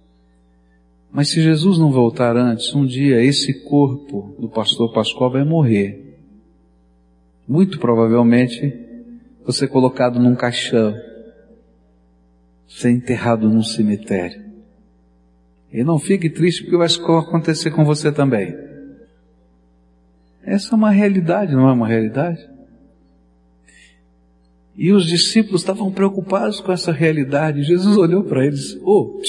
Mas 1.11 1.29
se 1.29 1.43
Jesus 1.43 1.77
não 1.77 1.91
voltar 1.91 2.37
antes, 2.37 2.73
um 2.73 2.87
dia 2.87 3.21
esse 3.21 3.65
corpo 3.65 4.37
do 4.39 4.49
pastor 4.49 4.93
Pascoal 4.93 5.33
vai 5.33 5.43
morrer. 5.43 6.21
Muito 7.49 7.81
provavelmente 7.81 8.73
você 9.45 9.67
colocado 9.67 10.21
num 10.21 10.37
caixão, 10.37 10.95
ser 12.69 12.91
enterrado 12.91 13.49
num 13.49 13.63
cemitério. 13.65 14.41
E 15.73 15.83
não 15.83 15.99
fique 15.99 16.31
triste 16.31 16.63
porque 16.63 16.77
vai 16.77 16.87
acontecer 17.19 17.73
com 17.73 17.85
você 17.85 18.13
também. 18.13 18.55
Essa 20.45 20.75
é 20.75 20.77
uma 20.77 20.93
realidade, 20.93 21.57
não 21.57 21.69
é 21.69 21.73
uma 21.73 21.89
realidade? 21.89 22.49
E 24.79 24.93
os 24.93 25.05
discípulos 25.07 25.63
estavam 25.63 25.91
preocupados 25.91 26.61
com 26.61 26.71
essa 26.71 26.93
realidade. 26.93 27.65
Jesus 27.65 27.97
olhou 27.97 28.23
para 28.23 28.47
eles, 28.47 28.79
oh, 28.85 29.21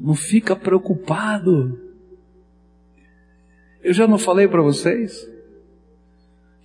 não 0.00 0.16
fica 0.16 0.56
preocupado. 0.56 1.78
Eu 3.84 3.94
já 3.94 4.08
não 4.08 4.18
falei 4.18 4.48
para 4.48 4.60
vocês 4.60 5.24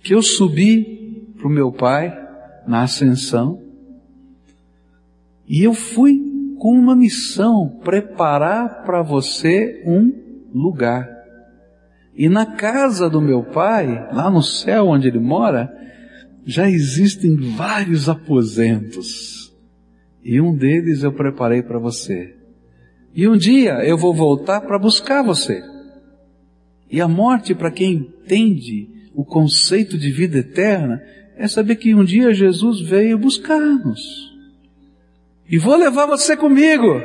que 0.02 0.12
eu 0.12 0.20
subi 0.20 1.32
para 1.36 1.46
o 1.46 1.50
meu 1.50 1.70
pai 1.70 2.12
na 2.66 2.82
ascensão 2.82 3.62
e 5.46 5.62
eu 5.62 5.72
fui 5.72 6.20
com 6.58 6.76
uma 6.76 6.96
missão, 6.96 7.78
preparar 7.84 8.82
para 8.82 9.02
você 9.02 9.84
um 9.86 10.12
lugar. 10.52 11.08
E 12.12 12.28
na 12.28 12.44
casa 12.44 13.08
do 13.08 13.20
meu 13.20 13.44
pai, 13.44 14.08
lá 14.12 14.28
no 14.28 14.42
céu 14.42 14.88
onde 14.88 15.06
ele 15.06 15.20
mora, 15.20 15.72
já 16.44 16.68
existem 16.68 17.36
vários 17.56 18.08
aposentos. 18.08 19.52
E 20.22 20.40
um 20.40 20.54
deles 20.54 21.02
eu 21.02 21.12
preparei 21.12 21.62
para 21.62 21.78
você. 21.78 22.34
E 23.14 23.28
um 23.28 23.36
dia 23.36 23.84
eu 23.84 23.96
vou 23.96 24.14
voltar 24.14 24.60
para 24.62 24.78
buscar 24.78 25.22
você. 25.22 25.62
E 26.90 27.00
a 27.00 27.08
morte, 27.08 27.54
para 27.54 27.70
quem 27.70 27.94
entende 27.94 28.88
o 29.14 29.24
conceito 29.24 29.96
de 29.96 30.10
vida 30.10 30.38
eterna, 30.38 31.00
é 31.36 31.48
saber 31.48 31.76
que 31.76 31.94
um 31.94 32.04
dia 32.04 32.32
Jesus 32.32 32.80
veio 32.80 33.18
buscar-nos. 33.18 34.00
E 35.48 35.58
vou 35.58 35.76
levar 35.76 36.06
você 36.06 36.36
comigo. 36.36 37.00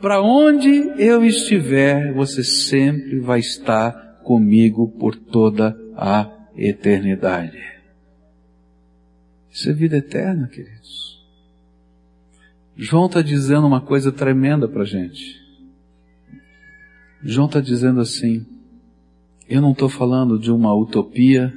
Para 0.00 0.22
onde 0.22 0.92
eu 0.98 1.24
estiver, 1.24 2.12
você 2.14 2.42
sempre 2.42 3.20
vai 3.20 3.40
estar 3.40 4.20
comigo 4.24 4.88
por 4.98 5.14
toda 5.16 5.76
a 5.96 6.30
eternidade. 6.56 7.79
Isso 9.50 9.68
é 9.68 9.72
vida 9.72 9.96
eterna, 9.96 10.46
queridos. 10.46 11.20
João 12.76 13.06
está 13.06 13.20
dizendo 13.20 13.66
uma 13.66 13.80
coisa 13.80 14.10
tremenda 14.10 14.68
para 14.68 14.82
a 14.82 14.86
gente. 14.86 15.40
João 17.22 17.46
está 17.46 17.60
dizendo 17.60 18.00
assim: 18.00 18.46
eu 19.50 19.60
não 19.60 19.72
estou 19.72 19.88
falando 19.88 20.38
de 20.38 20.52
uma 20.52 20.72
utopia, 20.72 21.52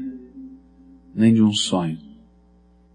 nem 1.14 1.32
de 1.32 1.44
um 1.44 1.54
sonho. 1.54 2.00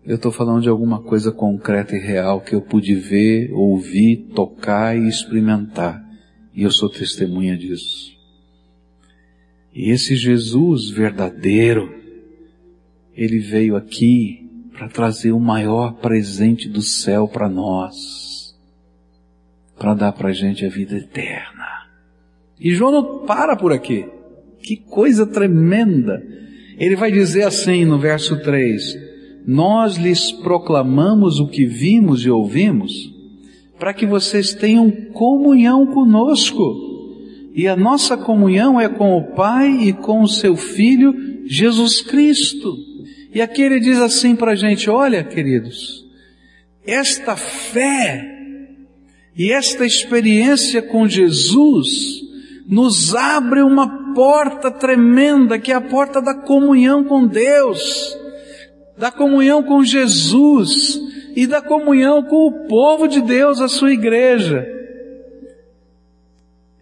Eu 0.04 0.16
estou 0.16 0.32
falando 0.32 0.62
de 0.62 0.68
alguma 0.68 1.00
coisa 1.00 1.30
concreta 1.30 1.94
e 1.94 2.00
real 2.00 2.40
que 2.40 2.52
eu 2.52 2.60
pude 2.60 2.96
ver, 2.96 3.52
ouvir, 3.52 4.28
tocar 4.34 4.98
e 4.98 5.06
experimentar. 5.06 6.04
E 6.52 6.64
eu 6.64 6.72
sou 6.72 6.88
testemunha 6.88 7.56
disso. 7.56 8.12
E 9.72 9.90
esse 9.90 10.16
Jesus 10.16 10.90
verdadeiro, 10.90 11.94
ele 13.14 13.38
veio 13.38 13.76
aqui 13.76 14.47
para 14.78 14.88
trazer 14.88 15.32
o 15.32 15.40
maior 15.40 15.94
presente 15.94 16.68
do 16.68 16.80
céu 16.80 17.26
para 17.26 17.48
nós, 17.48 18.56
para 19.76 19.92
dar 19.92 20.12
para 20.12 20.28
a 20.28 20.32
gente 20.32 20.64
a 20.64 20.68
vida 20.68 20.96
eterna. 20.96 21.66
E 22.60 22.72
João 22.72 22.92
não 22.92 23.26
para 23.26 23.56
por 23.56 23.72
aqui. 23.72 24.06
Que 24.62 24.76
coisa 24.76 25.26
tremenda! 25.26 26.22
Ele 26.78 26.94
vai 26.94 27.10
dizer 27.10 27.42
assim 27.42 27.84
no 27.84 27.98
verso 27.98 28.40
3: 28.40 28.96
Nós 29.44 29.96
lhes 29.96 30.30
proclamamos 30.30 31.40
o 31.40 31.48
que 31.48 31.66
vimos 31.66 32.24
e 32.24 32.30
ouvimos, 32.30 32.92
para 33.80 33.92
que 33.92 34.06
vocês 34.06 34.54
tenham 34.54 34.90
comunhão 35.12 35.88
conosco. 35.88 36.86
E 37.52 37.66
a 37.66 37.74
nossa 37.74 38.16
comunhão 38.16 38.80
é 38.80 38.88
com 38.88 39.16
o 39.16 39.34
Pai 39.34 39.88
e 39.88 39.92
com 39.92 40.22
o 40.22 40.28
seu 40.28 40.54
Filho 40.54 41.12
Jesus 41.46 42.00
Cristo. 42.00 42.87
E 43.32 43.42
aqui 43.42 43.62
ele 43.62 43.80
diz 43.80 43.98
assim 43.98 44.34
para 44.34 44.52
a 44.52 44.56
gente: 44.56 44.88
olha, 44.88 45.22
queridos, 45.22 46.06
esta 46.86 47.36
fé 47.36 48.36
e 49.36 49.52
esta 49.52 49.84
experiência 49.84 50.82
com 50.82 51.06
Jesus 51.06 52.22
nos 52.66 53.14
abre 53.14 53.62
uma 53.62 54.14
porta 54.14 54.70
tremenda, 54.70 55.58
que 55.58 55.70
é 55.70 55.74
a 55.74 55.80
porta 55.80 56.20
da 56.20 56.34
comunhão 56.34 57.04
com 57.04 57.26
Deus, 57.26 58.16
da 58.96 59.10
comunhão 59.10 59.62
com 59.62 59.82
Jesus 59.84 61.00
e 61.36 61.46
da 61.46 61.62
comunhão 61.62 62.22
com 62.22 62.48
o 62.48 62.66
povo 62.66 63.06
de 63.06 63.20
Deus, 63.20 63.60
a 63.60 63.68
sua 63.68 63.92
igreja. 63.92 64.66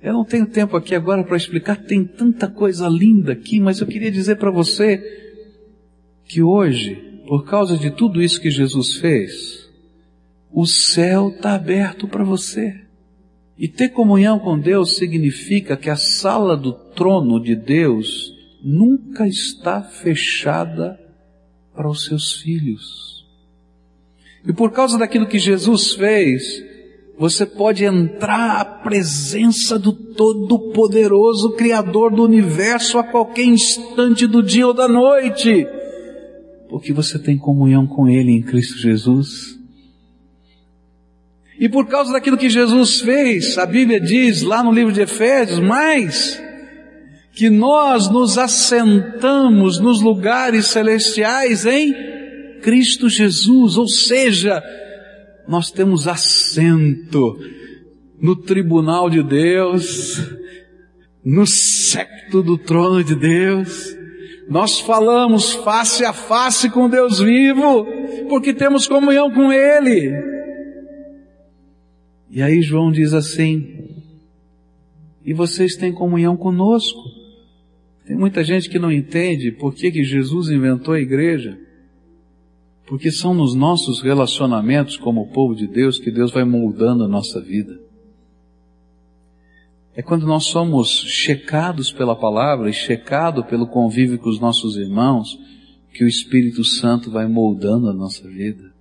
Eu 0.02 0.12
não 0.12 0.24
tenho 0.24 0.46
tempo 0.46 0.76
aqui 0.76 0.94
agora 0.94 1.24
para 1.24 1.36
explicar, 1.36 1.76
tem 1.76 2.04
tanta 2.04 2.48
coisa 2.48 2.88
linda 2.88 3.32
aqui, 3.32 3.60
mas 3.60 3.80
eu 3.80 3.86
queria 3.86 4.10
dizer 4.10 4.36
para 4.36 4.50
você 4.50 5.25
que 6.26 6.42
hoje, 6.42 6.96
por 7.26 7.44
causa 7.44 7.76
de 7.76 7.90
tudo 7.90 8.20
isso 8.20 8.40
que 8.40 8.50
Jesus 8.50 8.96
fez, 8.96 9.68
o 10.52 10.66
céu 10.66 11.28
está 11.28 11.54
aberto 11.54 12.08
para 12.08 12.24
você. 12.24 12.74
E 13.58 13.68
ter 13.68 13.90
comunhão 13.90 14.38
com 14.38 14.58
Deus 14.58 14.96
significa 14.96 15.76
que 15.76 15.88
a 15.88 15.96
sala 15.96 16.56
do 16.56 16.72
trono 16.72 17.40
de 17.40 17.54
Deus 17.54 18.34
nunca 18.62 19.26
está 19.26 19.82
fechada 19.82 20.98
para 21.74 21.88
os 21.88 22.04
seus 22.04 22.34
filhos. 22.34 23.24
E 24.46 24.52
por 24.52 24.72
causa 24.72 24.98
daquilo 24.98 25.26
que 25.26 25.38
Jesus 25.38 25.92
fez, 25.94 26.62
você 27.18 27.46
pode 27.46 27.84
entrar 27.84 28.60
à 28.60 28.64
presença 28.64 29.78
do 29.78 29.92
Todo-Poderoso 29.92 31.52
Criador 31.52 32.14
do 32.14 32.22
universo 32.22 32.98
a 32.98 33.04
qualquer 33.04 33.44
instante 33.44 34.26
do 34.26 34.42
dia 34.42 34.66
ou 34.66 34.74
da 34.74 34.86
noite 34.86 35.66
porque 36.68 36.92
você 36.92 37.18
tem 37.18 37.38
comunhão 37.38 37.86
com 37.86 38.08
Ele 38.08 38.32
em 38.32 38.42
Cristo 38.42 38.78
Jesus. 38.78 39.56
E 41.58 41.68
por 41.68 41.86
causa 41.86 42.12
daquilo 42.12 42.36
que 42.36 42.50
Jesus 42.50 43.00
fez, 43.00 43.56
a 43.56 43.64
Bíblia 43.64 44.00
diz 44.00 44.42
lá 44.42 44.62
no 44.62 44.72
livro 44.72 44.92
de 44.92 45.00
Efésios, 45.00 45.58
mais 45.60 46.42
que 47.32 47.48
nós 47.48 48.10
nos 48.10 48.38
assentamos 48.38 49.78
nos 49.78 50.00
lugares 50.00 50.66
celestiais 50.66 51.64
em 51.66 51.94
Cristo 52.62 53.08
Jesus, 53.08 53.76
ou 53.76 53.88
seja, 53.88 54.62
nós 55.48 55.70
temos 55.70 56.08
assento 56.08 57.38
no 58.20 58.36
tribunal 58.36 59.08
de 59.08 59.22
Deus, 59.22 60.20
no 61.24 61.46
secto 61.46 62.42
do 62.42 62.58
trono 62.58 63.04
de 63.04 63.14
Deus, 63.14 63.95
nós 64.48 64.78
falamos 64.80 65.54
face 65.54 66.04
a 66.04 66.12
face 66.12 66.70
com 66.70 66.88
Deus 66.88 67.18
vivo, 67.18 67.86
porque 68.28 68.54
temos 68.54 68.86
comunhão 68.86 69.30
com 69.32 69.52
Ele. 69.52 70.12
E 72.30 72.42
aí 72.42 72.62
João 72.62 72.92
diz 72.92 73.12
assim, 73.12 73.86
e 75.24 75.34
vocês 75.34 75.76
têm 75.76 75.92
comunhão 75.92 76.36
conosco. 76.36 77.00
Tem 78.06 78.16
muita 78.16 78.44
gente 78.44 78.70
que 78.70 78.78
não 78.78 78.92
entende 78.92 79.50
por 79.50 79.74
que, 79.74 79.90
que 79.90 80.04
Jesus 80.04 80.48
inventou 80.48 80.94
a 80.94 81.00
igreja. 81.00 81.58
Porque 82.86 83.10
são 83.10 83.34
nos 83.34 83.52
nossos 83.52 84.00
relacionamentos 84.00 84.96
como 84.96 85.32
povo 85.32 85.56
de 85.56 85.66
Deus 85.66 85.98
que 85.98 86.12
Deus 86.12 86.30
vai 86.30 86.44
moldando 86.44 87.02
a 87.02 87.08
nossa 87.08 87.40
vida. 87.40 87.85
É 89.96 90.02
quando 90.02 90.26
nós 90.26 90.44
somos 90.44 90.90
checados 91.06 91.90
pela 91.90 92.14
palavra 92.14 92.68
e 92.68 92.72
checado 92.74 93.42
pelo 93.42 93.66
convívio 93.66 94.18
com 94.18 94.28
os 94.28 94.38
nossos 94.38 94.76
irmãos 94.76 95.38
que 95.90 96.04
o 96.04 96.08
Espírito 96.08 96.62
Santo 96.62 97.10
vai 97.10 97.26
moldando 97.26 97.88
a 97.88 97.94
nossa 97.94 98.28
vida. 98.28 98.74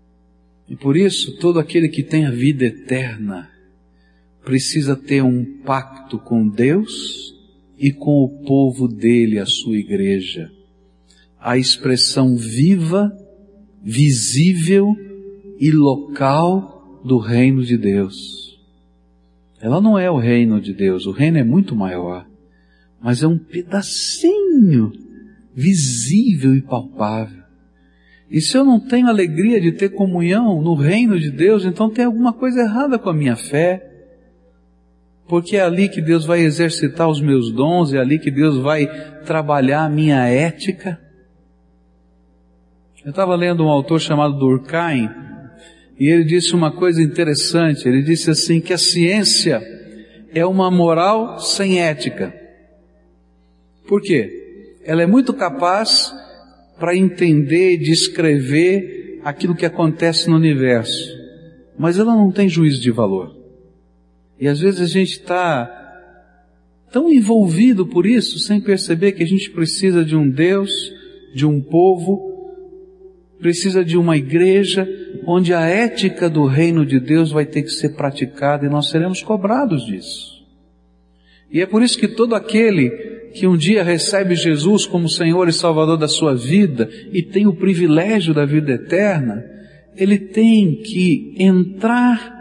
E 0.67 0.75
por 0.75 0.97
isso, 0.97 1.37
todo 1.37 1.57
aquele 1.57 1.87
que 1.87 2.03
tem 2.03 2.25
a 2.25 2.31
vida 2.31 2.65
eterna 2.65 3.49
precisa 4.43 4.93
ter 4.93 5.23
um 5.23 5.61
pacto 5.63 6.19
com 6.19 6.49
Deus 6.49 7.33
e 7.77 7.93
com 7.93 8.21
o 8.21 8.43
povo 8.45 8.85
dele, 8.85 9.39
a 9.39 9.45
sua 9.45 9.77
igreja. 9.77 10.51
A 11.39 11.57
expressão 11.57 12.35
viva, 12.35 13.09
visível 13.81 14.93
e 15.61 15.71
local 15.71 17.01
do 17.05 17.19
reino 17.19 17.63
de 17.63 17.77
Deus. 17.77 18.44
Ela 19.65 19.81
não 19.81 19.97
é 19.97 20.11
o 20.11 20.19
reino 20.19 20.61
de 20.61 20.75
Deus, 20.75 21.07
o 21.07 21.11
reino 21.11 21.39
é 21.39 21.43
muito 21.43 21.75
maior, 21.75 22.23
mas 23.01 23.23
é 23.23 23.27
um 23.27 23.35
pedacinho 23.35 24.91
visível 25.55 26.53
e 26.53 26.61
palpável. 26.61 27.41
E 28.29 28.39
se 28.41 28.55
eu 28.55 28.63
não 28.63 28.79
tenho 28.79 29.07
alegria 29.07 29.59
de 29.59 29.71
ter 29.71 29.89
comunhão 29.89 30.61
no 30.61 30.75
reino 30.75 31.19
de 31.19 31.31
Deus, 31.31 31.65
então 31.65 31.89
tem 31.89 32.05
alguma 32.05 32.31
coisa 32.31 32.61
errada 32.61 32.99
com 32.99 33.09
a 33.09 33.13
minha 33.13 33.35
fé. 33.35 33.91
Porque 35.27 35.57
é 35.57 35.61
ali 35.61 35.89
que 35.89 35.99
Deus 35.99 36.25
vai 36.25 36.41
exercitar 36.41 37.09
os 37.09 37.19
meus 37.19 37.51
dons, 37.51 37.91
é 37.91 37.97
ali 37.97 38.19
que 38.19 38.29
Deus 38.29 38.57
vai 38.59 38.85
trabalhar 39.25 39.85
a 39.85 39.89
minha 39.89 40.27
ética. 40.27 41.01
Eu 43.03 43.09
estava 43.09 43.35
lendo 43.35 43.65
um 43.65 43.69
autor 43.69 43.99
chamado 43.99 44.37
Durkheim, 44.37 45.09
e 45.99 46.09
ele 46.09 46.23
disse 46.23 46.53
uma 46.53 46.71
coisa 46.71 47.01
interessante. 47.01 47.87
Ele 47.87 48.01
disse 48.01 48.29
assim 48.29 48.59
que 48.59 48.73
a 48.73 48.77
ciência 48.77 49.61
é 50.33 50.45
uma 50.45 50.69
moral 50.69 51.39
sem 51.39 51.81
ética. 51.81 52.33
Por 53.87 54.01
quê? 54.01 54.77
Ela 54.83 55.03
é 55.03 55.05
muito 55.05 55.33
capaz 55.33 56.13
para 56.77 56.95
entender 56.95 57.73
e 57.73 57.77
descrever 57.77 59.19
aquilo 59.23 59.55
que 59.55 59.65
acontece 59.65 60.29
no 60.29 60.35
universo, 60.35 61.15
mas 61.79 61.97
ela 61.97 62.13
não 62.13 62.31
tem 62.31 62.49
juízo 62.49 62.81
de 62.81 62.91
valor. 62.91 63.35
E 64.39 64.47
às 64.47 64.59
vezes 64.59 64.81
a 64.81 64.85
gente 64.85 65.13
está 65.13 65.71
tão 66.91 67.11
envolvido 67.11 67.87
por 67.87 68.05
isso, 68.05 68.37
sem 68.39 68.59
perceber 68.59 69.13
que 69.13 69.23
a 69.23 69.27
gente 69.27 69.49
precisa 69.49 70.03
de 70.03 70.15
um 70.15 70.29
Deus, 70.29 70.69
de 71.33 71.45
um 71.45 71.61
povo, 71.61 72.34
precisa 73.39 73.83
de 73.83 73.97
uma 73.97 74.17
igreja 74.17 74.87
onde 75.25 75.53
a 75.53 75.61
ética 75.61 76.29
do 76.29 76.45
reino 76.45 76.85
de 76.85 76.99
Deus 76.99 77.31
vai 77.31 77.45
ter 77.45 77.63
que 77.63 77.69
ser 77.69 77.89
praticada 77.89 78.65
e 78.65 78.69
nós 78.69 78.89
seremos 78.89 79.21
cobrados 79.21 79.85
disso. 79.85 80.35
E 81.51 81.61
é 81.61 81.65
por 81.65 81.83
isso 81.83 81.97
que 81.97 82.07
todo 82.07 82.35
aquele 82.35 82.89
que 83.33 83.45
um 83.45 83.57
dia 83.57 83.83
recebe 83.83 84.35
Jesus 84.35 84.85
como 84.85 85.09
Senhor 85.09 85.47
e 85.47 85.53
Salvador 85.53 85.97
da 85.97 86.07
sua 86.07 86.35
vida 86.35 86.89
e 87.11 87.21
tem 87.21 87.47
o 87.47 87.55
privilégio 87.55 88.33
da 88.33 88.45
vida 88.45 88.73
eterna, 88.73 89.43
ele 89.95 90.17
tem 90.17 90.75
que 90.81 91.35
entrar 91.37 92.33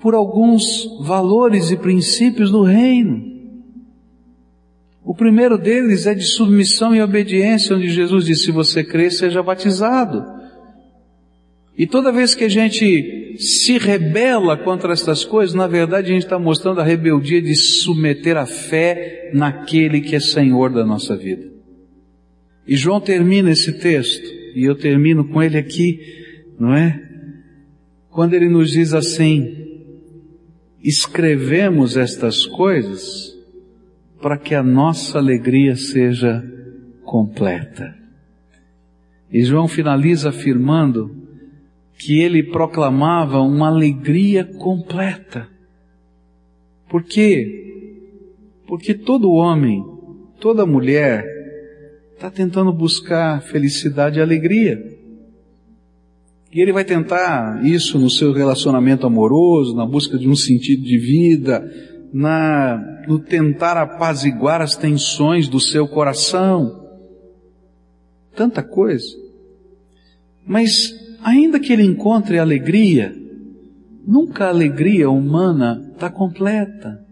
por 0.00 0.14
alguns 0.14 0.86
valores 1.00 1.70
e 1.70 1.76
princípios 1.76 2.50
do 2.50 2.62
reino. 2.62 3.33
O 5.04 5.14
primeiro 5.14 5.58
deles 5.58 6.06
é 6.06 6.14
de 6.14 6.24
submissão 6.24 6.94
e 6.94 7.02
obediência, 7.02 7.76
onde 7.76 7.90
Jesus 7.90 8.24
disse: 8.24 8.44
se 8.44 8.50
você 8.50 8.82
crer, 8.82 9.12
seja 9.12 9.42
batizado. 9.42 10.24
E 11.76 11.86
toda 11.86 12.12
vez 12.12 12.34
que 12.34 12.44
a 12.44 12.48
gente 12.48 13.36
se 13.38 13.76
rebela 13.76 14.56
contra 14.56 14.92
estas 14.92 15.24
coisas, 15.24 15.54
na 15.54 15.66
verdade 15.66 16.10
a 16.10 16.14
gente 16.14 16.24
está 16.24 16.38
mostrando 16.38 16.80
a 16.80 16.84
rebeldia 16.84 17.42
de 17.42 17.54
submeter 17.54 18.36
a 18.36 18.46
fé 18.46 19.30
naquele 19.34 20.00
que 20.00 20.16
é 20.16 20.20
Senhor 20.20 20.72
da 20.72 20.86
nossa 20.86 21.16
vida. 21.16 21.52
E 22.66 22.76
João 22.76 23.00
termina 23.00 23.50
esse 23.50 23.72
texto, 23.72 24.26
e 24.54 24.64
eu 24.64 24.74
termino 24.74 25.28
com 25.28 25.42
ele 25.42 25.58
aqui, 25.58 26.00
não 26.58 26.72
é? 26.72 27.02
Quando 28.08 28.34
ele 28.34 28.48
nos 28.48 28.70
diz 28.70 28.94
assim, 28.94 29.82
escrevemos 30.80 31.96
estas 31.96 32.46
coisas 32.46 33.33
para 34.24 34.38
que 34.38 34.54
a 34.54 34.62
nossa 34.62 35.18
alegria 35.18 35.76
seja 35.76 36.42
completa. 37.04 37.94
E 39.30 39.44
João 39.44 39.68
finaliza 39.68 40.30
afirmando 40.30 41.14
que 41.98 42.20
ele 42.20 42.42
proclamava 42.42 43.42
uma 43.42 43.68
alegria 43.68 44.42
completa. 44.42 45.46
Por 46.88 47.02
quê? 47.02 48.62
Porque 48.66 48.94
todo 48.94 49.30
homem, 49.30 49.84
toda 50.40 50.64
mulher 50.64 51.22
está 52.14 52.30
tentando 52.30 52.72
buscar 52.72 53.42
felicidade 53.42 54.18
e 54.18 54.22
alegria. 54.22 54.82
E 56.50 56.62
ele 56.62 56.72
vai 56.72 56.86
tentar 56.86 57.62
isso 57.62 57.98
no 57.98 58.08
seu 58.08 58.32
relacionamento 58.32 59.06
amoroso, 59.06 59.76
na 59.76 59.84
busca 59.84 60.16
de 60.16 60.26
um 60.26 60.34
sentido 60.34 60.82
de 60.82 60.96
vida, 60.96 61.62
na, 62.14 63.04
no 63.08 63.18
tentar 63.18 63.76
apaziguar 63.76 64.62
as 64.62 64.76
tensões 64.76 65.48
do 65.48 65.58
seu 65.58 65.88
coração. 65.88 66.88
Tanta 68.36 68.62
coisa. 68.62 69.08
Mas, 70.46 70.94
ainda 71.24 71.58
que 71.58 71.72
ele 71.72 71.82
encontre 71.82 72.38
alegria, 72.38 73.12
nunca 74.06 74.44
a 74.44 74.50
alegria 74.50 75.10
humana 75.10 75.90
está 75.92 76.08
completa. 76.08 77.04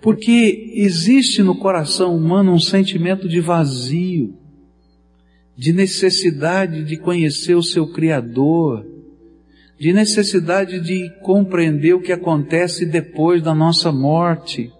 Porque 0.00 0.72
existe 0.74 1.42
no 1.42 1.58
coração 1.58 2.16
humano 2.16 2.52
um 2.52 2.60
sentimento 2.60 3.28
de 3.28 3.40
vazio 3.40 4.34
de 5.56 5.72
necessidade 5.72 6.84
de 6.84 6.98
conhecer 6.98 7.54
o 7.54 7.62
seu 7.62 7.90
Criador, 7.90 8.86
de 9.78 9.92
necessidade 9.92 10.80
de 10.80 11.10
compreender 11.22 11.94
o 11.94 12.00
que 12.00 12.12
acontece 12.12 12.86
depois 12.86 13.42
da 13.42 13.54
nossa 13.54 13.92
morte. 13.92 14.72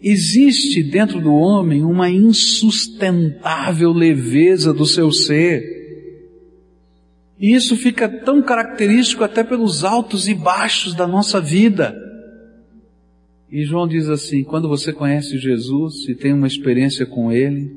Existe 0.00 0.82
dentro 0.82 1.20
do 1.20 1.32
homem 1.32 1.82
uma 1.82 2.10
insustentável 2.10 3.92
leveza 3.92 4.72
do 4.72 4.86
seu 4.86 5.10
ser. 5.10 5.62
E 7.40 7.54
isso 7.54 7.76
fica 7.76 8.08
tão 8.08 8.42
característico 8.42 9.24
até 9.24 9.42
pelos 9.42 9.82
altos 9.82 10.28
e 10.28 10.34
baixos 10.34 10.94
da 10.94 11.06
nossa 11.06 11.40
vida. 11.40 11.94
E 13.50 13.64
João 13.64 13.88
diz 13.88 14.08
assim: 14.08 14.44
quando 14.44 14.68
você 14.68 14.92
conhece 14.92 15.38
Jesus 15.38 16.08
e 16.08 16.14
tem 16.14 16.32
uma 16.32 16.46
experiência 16.46 17.06
com 17.06 17.32
Ele, 17.32 17.74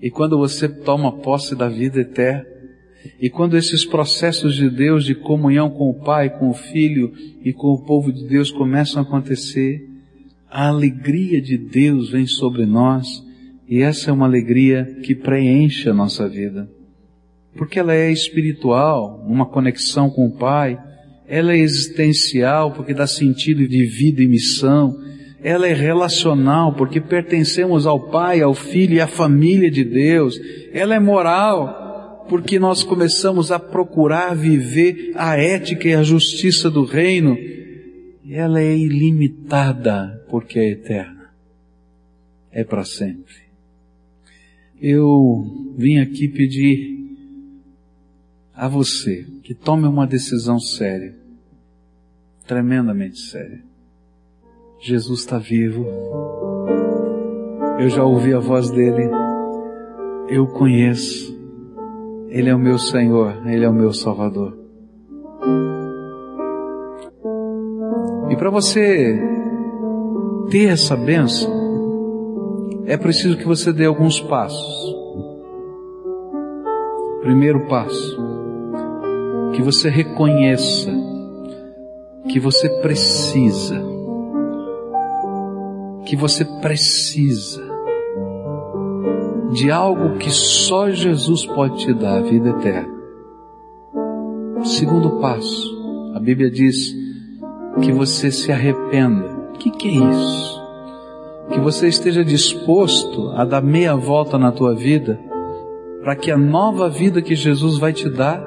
e 0.00 0.10
quando 0.10 0.38
você 0.38 0.68
toma 0.68 1.18
posse 1.18 1.54
da 1.54 1.68
vida 1.68 2.00
eterna, 2.00 2.53
e 3.20 3.30
quando 3.30 3.56
esses 3.56 3.84
processos 3.84 4.54
de 4.56 4.68
Deus 4.68 5.04
de 5.04 5.14
comunhão 5.14 5.70
com 5.70 5.90
o 5.90 5.94
Pai, 5.94 6.30
com 6.30 6.50
o 6.50 6.54
Filho 6.54 7.12
e 7.42 7.52
com 7.52 7.68
o 7.68 7.84
povo 7.84 8.12
de 8.12 8.26
Deus 8.26 8.50
começam 8.50 9.02
a 9.02 9.04
acontecer, 9.04 9.88
a 10.50 10.68
alegria 10.68 11.40
de 11.40 11.56
Deus 11.56 12.10
vem 12.10 12.26
sobre 12.26 12.66
nós 12.66 13.24
e 13.68 13.82
essa 13.82 14.10
é 14.10 14.12
uma 14.12 14.26
alegria 14.26 14.84
que 15.02 15.14
preenche 15.14 15.88
a 15.88 15.94
nossa 15.94 16.28
vida. 16.28 16.68
Porque 17.56 17.78
ela 17.78 17.94
é 17.94 18.10
espiritual, 18.10 19.24
uma 19.26 19.46
conexão 19.46 20.10
com 20.10 20.26
o 20.26 20.36
Pai, 20.36 20.78
ela 21.26 21.52
é 21.52 21.58
existencial 21.58 22.72
porque 22.72 22.92
dá 22.92 23.06
sentido 23.06 23.66
de 23.66 23.86
vida 23.86 24.22
e 24.22 24.26
missão, 24.26 24.96
ela 25.42 25.68
é 25.68 25.74
relacional, 25.74 26.74
porque 26.74 27.00
pertencemos 27.00 27.86
ao 27.86 28.08
Pai, 28.08 28.40
ao 28.40 28.54
Filho 28.54 28.94
e 28.94 29.00
à 29.00 29.06
família 29.06 29.70
de 29.70 29.84
Deus. 29.84 30.40
Ela 30.72 30.94
é 30.94 30.98
moral, 30.98 31.83
porque 32.28 32.58
nós 32.58 32.82
começamos 32.82 33.52
a 33.52 33.58
procurar 33.58 34.34
viver 34.34 35.12
a 35.14 35.36
ética 35.36 35.88
e 35.88 35.94
a 35.94 36.02
justiça 36.02 36.70
do 36.70 36.84
reino. 36.84 37.36
E 38.24 38.34
ela 38.34 38.60
é 38.60 38.76
ilimitada, 38.76 40.24
porque 40.28 40.58
é 40.58 40.70
eterna. 40.70 41.30
É 42.50 42.64
para 42.64 42.84
sempre. 42.84 43.44
Eu 44.80 45.74
vim 45.76 45.98
aqui 45.98 46.28
pedir 46.28 46.94
a 48.54 48.68
você 48.68 49.26
que 49.42 49.54
tome 49.54 49.86
uma 49.86 50.06
decisão 50.06 50.58
séria, 50.58 51.14
tremendamente 52.46 53.18
séria 53.18 53.74
Jesus 54.84 55.20
está 55.20 55.38
vivo. 55.38 55.86
Eu 57.80 57.88
já 57.88 58.04
ouvi 58.04 58.34
a 58.34 58.38
voz 58.38 58.70
dele. 58.70 59.08
Eu 60.28 60.46
conheço. 60.46 61.33
Ele 62.34 62.50
é 62.50 62.54
o 62.54 62.58
meu 62.58 62.80
Senhor. 62.80 63.46
Ele 63.46 63.64
é 63.64 63.68
o 63.68 63.72
meu 63.72 63.92
Salvador. 63.92 64.58
E 68.28 68.34
para 68.34 68.50
você 68.50 69.16
ter 70.50 70.64
essa 70.64 70.96
bênção, 70.96 71.48
é 72.86 72.96
preciso 72.96 73.36
que 73.36 73.46
você 73.46 73.72
dê 73.72 73.86
alguns 73.86 74.20
passos. 74.20 74.96
Primeiro 77.22 77.68
passo, 77.68 78.18
que 79.54 79.62
você 79.62 79.88
reconheça 79.88 80.90
que 82.28 82.40
você 82.40 82.68
precisa 82.80 83.80
que 86.04 86.16
você 86.16 86.44
precisa 86.60 87.73
de 89.54 89.70
algo 89.70 90.18
que 90.18 90.30
só 90.30 90.90
Jesus 90.90 91.46
pode 91.46 91.78
te 91.78 91.94
dar, 91.94 92.18
a 92.18 92.22
vida 92.22 92.50
eterna. 92.50 92.92
Segundo 94.64 95.20
passo, 95.20 96.12
a 96.14 96.18
Bíblia 96.18 96.50
diz 96.50 96.92
que 97.80 97.92
você 97.92 98.32
se 98.32 98.50
arrependa. 98.50 99.26
O 99.54 99.58
que, 99.58 99.70
que 99.70 99.88
é 99.88 99.92
isso? 99.92 100.62
Que 101.50 101.60
você 101.60 101.86
esteja 101.86 102.24
disposto 102.24 103.30
a 103.36 103.44
dar 103.44 103.62
meia 103.62 103.94
volta 103.94 104.36
na 104.36 104.50
tua 104.50 104.74
vida 104.74 105.20
para 106.02 106.16
que 106.16 106.32
a 106.32 106.36
nova 106.36 106.90
vida 106.90 107.22
que 107.22 107.36
Jesus 107.36 107.78
vai 107.78 107.92
te 107.92 108.10
dar 108.10 108.44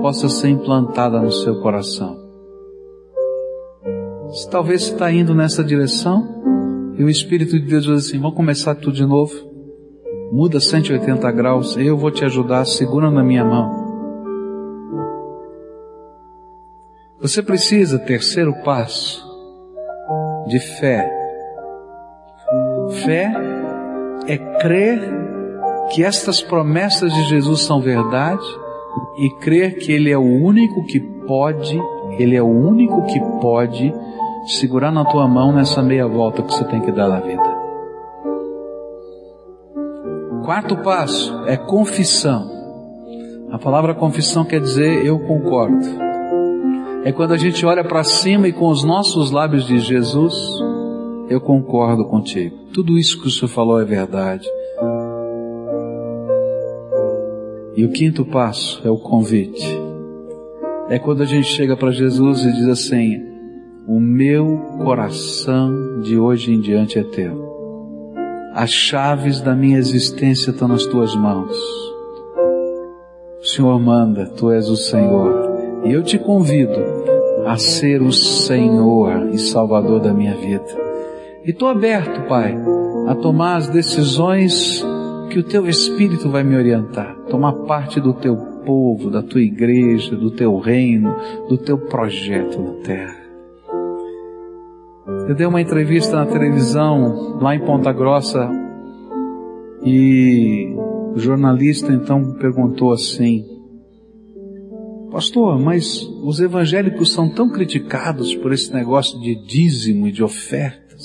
possa 0.00 0.28
ser 0.28 0.48
implantada 0.48 1.20
no 1.20 1.32
seu 1.32 1.60
coração. 1.60 2.16
Se 4.30 4.48
talvez 4.48 4.84
você 4.84 4.92
está 4.92 5.12
indo 5.12 5.34
nessa 5.34 5.64
direção, 5.64 6.40
e 6.96 7.02
o 7.02 7.10
Espírito 7.10 7.58
de 7.58 7.66
Deus 7.66 7.84
diz 7.84 8.06
assim: 8.06 8.20
vamos 8.20 8.36
começar 8.36 8.76
tudo 8.76 8.92
de 8.92 9.04
novo. 9.04 9.49
Muda 10.32 10.60
180 10.60 11.28
graus, 11.32 11.76
eu 11.76 11.96
vou 11.96 12.08
te 12.08 12.24
ajudar, 12.24 12.64
segura 12.64 13.10
na 13.10 13.20
minha 13.20 13.44
mão. 13.44 13.68
Você 17.20 17.42
precisa, 17.42 17.98
terceiro 17.98 18.54
passo, 18.62 19.26
de 20.46 20.60
fé. 20.60 21.10
Fé 23.04 23.34
é 24.28 24.38
crer 24.60 25.00
que 25.92 26.04
estas 26.04 26.40
promessas 26.40 27.12
de 27.12 27.24
Jesus 27.24 27.62
são 27.62 27.80
verdade 27.80 28.46
e 29.18 29.30
crer 29.40 29.78
que 29.78 29.90
Ele 29.90 30.12
é 30.12 30.16
o 30.16 30.22
único 30.22 30.84
que 30.84 31.00
pode, 31.26 31.76
Ele 32.18 32.36
é 32.36 32.42
o 32.42 32.46
único 32.46 33.04
que 33.06 33.18
pode 33.40 33.92
segurar 34.46 34.92
na 34.92 35.04
tua 35.04 35.26
mão 35.26 35.52
nessa 35.52 35.82
meia 35.82 36.06
volta 36.06 36.40
que 36.40 36.52
você 36.52 36.64
tem 36.66 36.80
que 36.80 36.92
dar 36.92 37.08
na 37.08 37.18
vida. 37.18 37.49
Quarto 40.44 40.76
passo 40.78 41.44
é 41.46 41.56
confissão. 41.56 42.50
A 43.50 43.58
palavra 43.58 43.94
confissão 43.94 44.44
quer 44.44 44.60
dizer 44.60 45.04
eu 45.04 45.18
concordo 45.20 46.10
é 47.02 47.12
quando 47.12 47.32
a 47.32 47.36
gente 47.36 47.64
olha 47.64 47.82
para 47.82 48.04
cima 48.04 48.46
e 48.46 48.52
com 48.52 48.68
os 48.68 48.84
nossos 48.84 49.30
lábios 49.30 49.66
diz: 49.66 49.82
Jesus, 49.84 50.34
eu 51.28 51.40
concordo 51.40 52.04
contigo. 52.04 52.56
Tudo 52.74 52.98
isso 52.98 53.20
que 53.20 53.28
o 53.28 53.30
Senhor 53.30 53.48
falou 53.48 53.80
é 53.80 53.84
verdade. 53.84 54.46
E 57.74 57.84
o 57.84 57.90
quinto 57.90 58.24
passo 58.24 58.82
é 58.84 58.90
o 58.90 58.98
convite. 58.98 59.66
É 60.90 60.98
quando 60.98 61.22
a 61.22 61.26
gente 61.26 61.46
chega 61.46 61.76
para 61.76 61.90
Jesus 61.90 62.44
e 62.44 62.52
diz 62.52 62.68
assim: 62.68 63.16
O 63.88 63.98
meu 63.98 64.58
coração 64.84 66.00
de 66.02 66.18
hoje 66.18 66.52
em 66.52 66.60
diante 66.60 66.98
é 66.98 67.02
teu. 67.02 67.49
As 68.52 68.70
chaves 68.70 69.40
da 69.40 69.54
minha 69.54 69.78
existência 69.78 70.50
estão 70.50 70.66
nas 70.66 70.84
tuas 70.84 71.14
mãos. 71.14 71.56
O 73.40 73.44
Senhor 73.44 73.80
manda, 73.80 74.26
tu 74.26 74.50
és 74.50 74.68
o 74.68 74.76
Senhor. 74.76 75.82
E 75.84 75.92
eu 75.92 76.02
te 76.02 76.18
convido 76.18 76.78
a 77.46 77.56
ser 77.56 78.02
o 78.02 78.12
Senhor 78.12 79.28
e 79.32 79.38
Salvador 79.38 80.00
da 80.00 80.12
minha 80.12 80.34
vida. 80.34 80.66
E 81.44 81.50
estou 81.50 81.68
aberto, 81.68 82.28
Pai, 82.28 82.58
a 83.06 83.14
tomar 83.14 83.56
as 83.56 83.68
decisões 83.68 84.84
que 85.30 85.38
o 85.38 85.44
Teu 85.44 85.68
Espírito 85.68 86.28
vai 86.28 86.42
me 86.42 86.56
orientar. 86.56 87.16
Tomar 87.30 87.52
parte 87.52 88.00
do 88.00 88.12
Teu 88.12 88.36
povo, 88.66 89.10
da 89.10 89.22
Tua 89.22 89.40
igreja, 89.40 90.16
do 90.16 90.30
Teu 90.32 90.58
reino, 90.58 91.14
do 91.48 91.56
Teu 91.56 91.78
projeto 91.78 92.60
na 92.60 92.72
terra. 92.82 93.19
Eu 95.30 95.36
dei 95.36 95.46
uma 95.46 95.60
entrevista 95.60 96.16
na 96.16 96.26
televisão 96.26 97.38
lá 97.40 97.54
em 97.54 97.60
Ponta 97.60 97.92
Grossa 97.92 98.50
e 99.84 100.74
o 101.14 101.18
jornalista 101.20 101.92
então 101.92 102.32
perguntou 102.32 102.92
assim: 102.92 103.46
Pastor, 105.08 105.56
mas 105.56 106.02
os 106.24 106.40
evangélicos 106.40 107.12
são 107.12 107.32
tão 107.32 107.48
criticados 107.48 108.34
por 108.34 108.52
esse 108.52 108.72
negócio 108.72 109.20
de 109.20 109.36
dízimo 109.46 110.08
e 110.08 110.10
de 110.10 110.20
ofertas. 110.20 111.04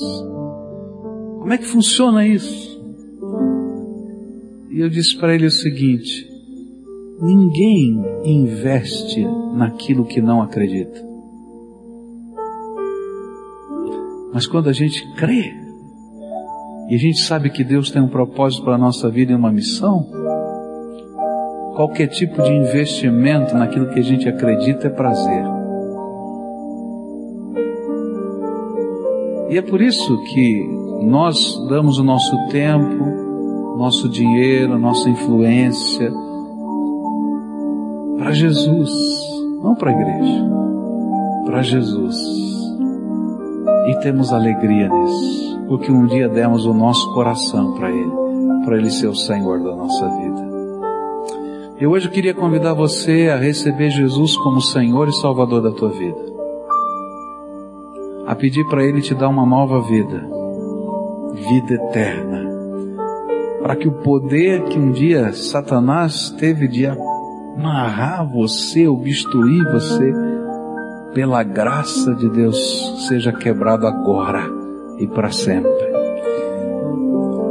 Como 1.38 1.54
é 1.54 1.60
que 1.60 1.68
funciona 1.68 2.26
isso? 2.26 2.84
E 4.72 4.80
eu 4.80 4.90
disse 4.90 5.16
para 5.20 5.36
ele 5.36 5.46
o 5.46 5.52
seguinte: 5.52 6.28
ninguém 7.22 8.04
investe 8.24 9.24
naquilo 9.54 10.04
que 10.04 10.20
não 10.20 10.42
acredita. 10.42 11.15
Mas 14.36 14.46
quando 14.46 14.70
a 14.70 14.74
gente 14.74 15.12
crê, 15.14 15.56
e 16.88 16.94
a 16.94 17.00
gente 17.00 17.22
sabe 17.22 17.50
que 17.50 17.64
Deus 17.64 17.90
tem 17.90 18.04
um 18.04 18.08
propósito 18.08 18.64
para 18.64 18.76
a 18.76 18.78
nossa 18.78 19.10
vida 19.10 19.32
e 19.32 19.36
uma 19.36 19.52
missão, 19.52 20.06
Qualquer 21.76 22.08
tipo 22.08 22.42
de 22.42 22.54
investimento 22.54 23.54
naquilo 23.54 23.90
que 23.90 24.00
a 24.00 24.02
gente 24.02 24.30
acredita 24.30 24.88
é 24.88 24.90
prazer. 24.90 25.44
E 29.50 29.58
é 29.58 29.62
por 29.62 29.82
isso 29.82 30.18
que 30.24 30.70
nós 31.04 31.54
damos 31.68 32.00
o 32.00 32.04
nosso 32.04 32.34
tempo, 32.48 33.76
nosso 33.78 34.08
dinheiro, 34.08 34.80
nossa 34.80 35.10
influência 35.10 36.10
para 38.20 38.32
Jesus, 38.32 38.90
não 39.62 39.76
para 39.76 39.92
a 39.92 39.94
igreja, 39.94 40.46
para 41.46 41.62
Jesus. 41.62 42.55
E 43.88 43.96
temos 44.00 44.34
alegria 44.34 44.90
nisso, 44.90 45.60
porque 45.68 45.92
um 45.92 46.08
dia 46.08 46.28
demos 46.28 46.66
o 46.66 46.74
nosso 46.74 47.14
coração 47.14 47.74
para 47.74 47.92
Ele, 47.92 48.12
para 48.66 48.78
Ele 48.78 48.90
ser 48.90 49.08
o 49.08 49.16
Senhor 49.16 49.60
da 49.60 49.76
nossa 49.76 50.08
vida. 50.10 50.46
Eu 51.80 51.92
hoje 51.92 52.10
queria 52.10 52.34
convidar 52.34 52.74
você 52.74 53.30
a 53.30 53.38
receber 53.38 53.90
Jesus 53.90 54.36
como 54.38 54.62
Senhor 54.62 55.08
e 55.10 55.14
Salvador 55.14 55.62
da 55.62 55.72
tua 55.72 55.90
vida. 55.90 56.18
A 58.26 58.34
pedir 58.34 58.66
para 58.70 58.84
Ele 58.84 59.02
te 59.02 59.14
dar 59.14 59.30
uma 59.30 59.46
nova 59.46 59.82
vida, 59.82 60.26
vida 61.34 61.74
eterna. 61.74 62.44
Para 63.62 63.76
que 63.76 63.88
o 63.88 63.92
poder 63.92 64.64
que 64.64 64.80
um 64.80 64.92
dia 64.92 65.34
Satanás 65.34 66.30
teve 66.40 66.68
de 66.68 66.88
amarrar 66.88 68.26
você, 68.26 68.88
obstruir 68.88 69.64
você, 69.72 70.25
pela 71.16 71.42
graça 71.44 72.14
de 72.14 72.30
Deus, 72.30 73.08
seja 73.08 73.32
quebrado 73.32 73.88
agora 73.88 74.44
e 75.00 75.08
para 75.08 75.32
sempre. 75.32 75.72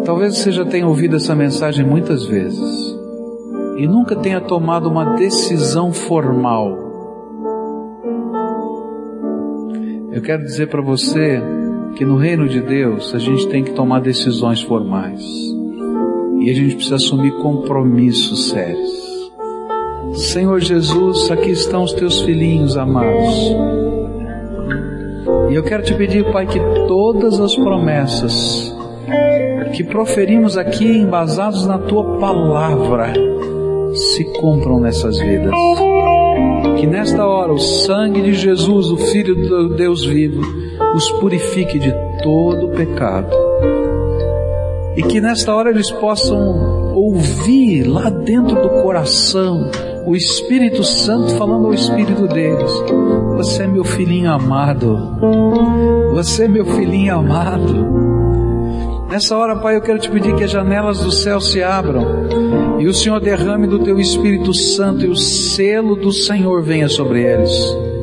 Talvez 0.05 0.37
você 0.37 0.53
já 0.53 0.67
tenha 0.67 0.87
ouvido 0.87 1.17
essa 1.17 1.35
mensagem 1.35 1.85
muitas 1.85 2.27
vezes 2.27 2.95
e 3.79 3.89
nunca 3.89 4.15
tenha 4.17 4.39
tomado 4.39 4.87
uma 4.87 5.17
decisão 5.17 5.95
formal. 5.95 6.79
Eu 10.13 10.21
quero 10.21 10.45
dizer 10.45 10.69
para 10.69 10.83
você 10.83 11.43
que 11.97 12.05
no 12.05 12.17
reino 12.17 12.47
de 12.47 12.61
Deus 12.61 13.15
a 13.15 13.19
gente 13.19 13.49
tem 13.49 13.65
que 13.65 13.73
tomar 13.73 14.03
decisões 14.03 14.61
formais 14.61 15.23
e 16.39 16.51
a 16.51 16.55
gente 16.55 16.75
precisa 16.75 16.97
assumir 16.97 17.33
compromissos 17.39 18.51
sérios. 18.51 19.04
Senhor 20.15 20.61
Jesus, 20.61 21.29
aqui 21.29 21.51
estão 21.51 21.83
os 21.83 21.93
teus 21.93 22.21
filhinhos 22.21 22.77
amados. 22.77 23.35
E 25.51 25.55
eu 25.55 25.63
quero 25.65 25.83
te 25.83 25.93
pedir, 25.95 26.31
Pai, 26.31 26.47
que 26.47 26.61
todas 26.87 27.41
as 27.41 27.57
promessas 27.57 28.73
que 29.73 29.83
proferimos 29.83 30.57
aqui, 30.57 30.87
embasados 30.87 31.67
na 31.67 31.79
tua 31.79 32.19
palavra, 32.19 33.13
se 33.93 34.25
cumpram 34.41 34.79
nessas 34.79 35.19
vidas. 35.19 35.53
Que 36.79 36.87
nesta 36.87 37.27
hora 37.27 37.53
o 37.53 37.59
sangue 37.59 38.23
de 38.23 38.35
Jesus, 38.35 38.93
o 38.93 38.97
Filho 38.97 39.35
do 39.35 39.71
Deus 39.71 40.05
vivo, 40.05 40.43
os 40.95 41.11
purifique 41.13 41.77
de 41.77 41.93
todo 42.23 42.69
pecado. 42.69 43.35
E 44.97 45.03
que 45.03 45.21
nesta 45.21 45.53
hora 45.53 45.71
eles 45.71 45.91
possam 45.91 46.95
ouvir 46.95 47.83
lá 47.83 48.09
dentro 48.11 48.63
do 48.63 48.83
coração 48.83 49.69
o 50.07 50.15
Espírito 50.15 50.85
Santo 50.85 51.35
falando 51.37 51.67
ao 51.67 51.75
Espírito 51.75 52.27
deles: 52.27 52.71
Você 53.37 53.63
é 53.65 53.67
meu 53.67 53.85
filhinho 53.85 54.31
amado. 54.31 55.19
Você 56.13 56.45
é 56.45 56.49
meu 56.49 56.65
filhinho 56.65 57.15
amado. 57.15 58.05
Nessa 59.11 59.37
hora, 59.37 59.57
Pai, 59.57 59.77
eu 59.77 59.81
quero 59.81 59.99
te 59.99 60.11
pedir 60.11 60.35
que 60.35 60.45
as 60.45 60.51
janelas 60.51 61.01
do 61.01 61.13
céu 61.13 61.41
se 61.41 61.63
abram 61.63 62.79
e 62.81 62.87
o 62.87 62.93
Senhor 62.93 63.21
derrame 63.21 63.67
do 63.67 63.79
teu 63.79 63.99
Espírito 64.01 64.53
Santo 64.53 65.05
e 65.05 65.09
o 65.09 65.17
selo 65.17 65.95
do 65.95 66.13
Senhor 66.13 66.63
venha 66.63 66.89
sobre 66.89 67.23
eles. 67.23 67.94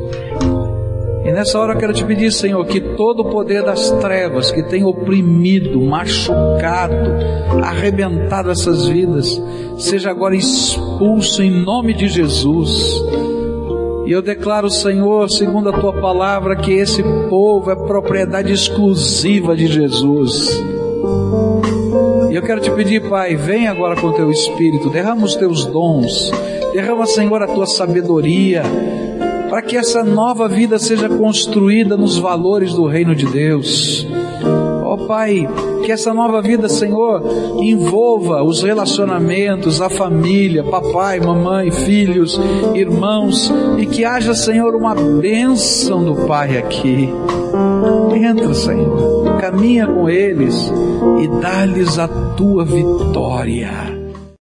Nessa 1.32 1.58
hora 1.58 1.72
eu 1.72 1.78
quero 1.78 1.94
te 1.94 2.04
pedir, 2.04 2.30
Senhor, 2.30 2.62
que 2.66 2.78
todo 2.78 3.20
o 3.20 3.30
poder 3.30 3.62
das 3.62 3.90
trevas 3.92 4.50
que 4.50 4.62
tem 4.62 4.84
oprimido, 4.84 5.80
machucado, 5.80 7.10
arrebentado 7.62 8.50
essas 8.50 8.86
vidas, 8.86 9.40
seja 9.78 10.10
agora 10.10 10.36
expulso 10.36 11.42
em 11.42 11.50
nome 11.50 11.94
de 11.94 12.06
Jesus. 12.06 13.02
E 14.04 14.12
eu 14.12 14.20
declaro, 14.20 14.68
Senhor, 14.68 15.30
segundo 15.30 15.70
a 15.70 15.72
tua 15.72 15.94
palavra, 15.94 16.54
que 16.54 16.72
esse 16.72 17.02
povo 17.30 17.70
é 17.70 17.76
propriedade 17.76 18.52
exclusiva 18.52 19.56
de 19.56 19.68
Jesus. 19.68 20.62
E 22.30 22.34
eu 22.34 22.42
quero 22.42 22.60
te 22.60 22.70
pedir, 22.72 23.08
Pai, 23.08 23.36
vem 23.36 23.68
agora 23.68 23.98
com 23.98 24.08
o 24.08 24.12
teu 24.12 24.30
Espírito, 24.30 24.90
derrama 24.90 25.24
os 25.24 25.34
teus 25.34 25.64
dons, 25.64 26.30
derrama, 26.74 27.06
Senhor, 27.06 27.42
a 27.42 27.46
tua 27.46 27.66
sabedoria, 27.66 28.62
para 29.52 29.60
que 29.60 29.76
essa 29.76 30.02
nova 30.02 30.48
vida 30.48 30.78
seja 30.78 31.10
construída 31.10 31.94
nos 31.94 32.16
valores 32.16 32.72
do 32.72 32.86
reino 32.86 33.14
de 33.14 33.26
Deus. 33.26 34.06
Ó 34.82 34.94
oh, 34.94 35.06
Pai, 35.06 35.46
que 35.84 35.92
essa 35.92 36.14
nova 36.14 36.40
vida, 36.40 36.70
Senhor, 36.70 37.22
envolva 37.60 38.42
os 38.42 38.62
relacionamentos, 38.62 39.82
a 39.82 39.90
família, 39.90 40.64
papai, 40.64 41.20
mamãe, 41.20 41.70
filhos, 41.70 42.40
irmãos, 42.74 43.52
e 43.76 43.84
que 43.84 44.06
haja, 44.06 44.32
Senhor, 44.32 44.74
uma 44.74 44.94
bênção 44.94 46.02
do 46.02 46.26
Pai 46.26 46.56
aqui 46.56 47.10
Entra, 48.14 48.54
Senhor, 48.54 49.36
caminha 49.38 49.86
com 49.86 50.08
eles 50.08 50.72
e 51.22 51.28
dá-lhes 51.42 51.98
a 51.98 52.08
tua 52.08 52.64
vitória. 52.64 53.91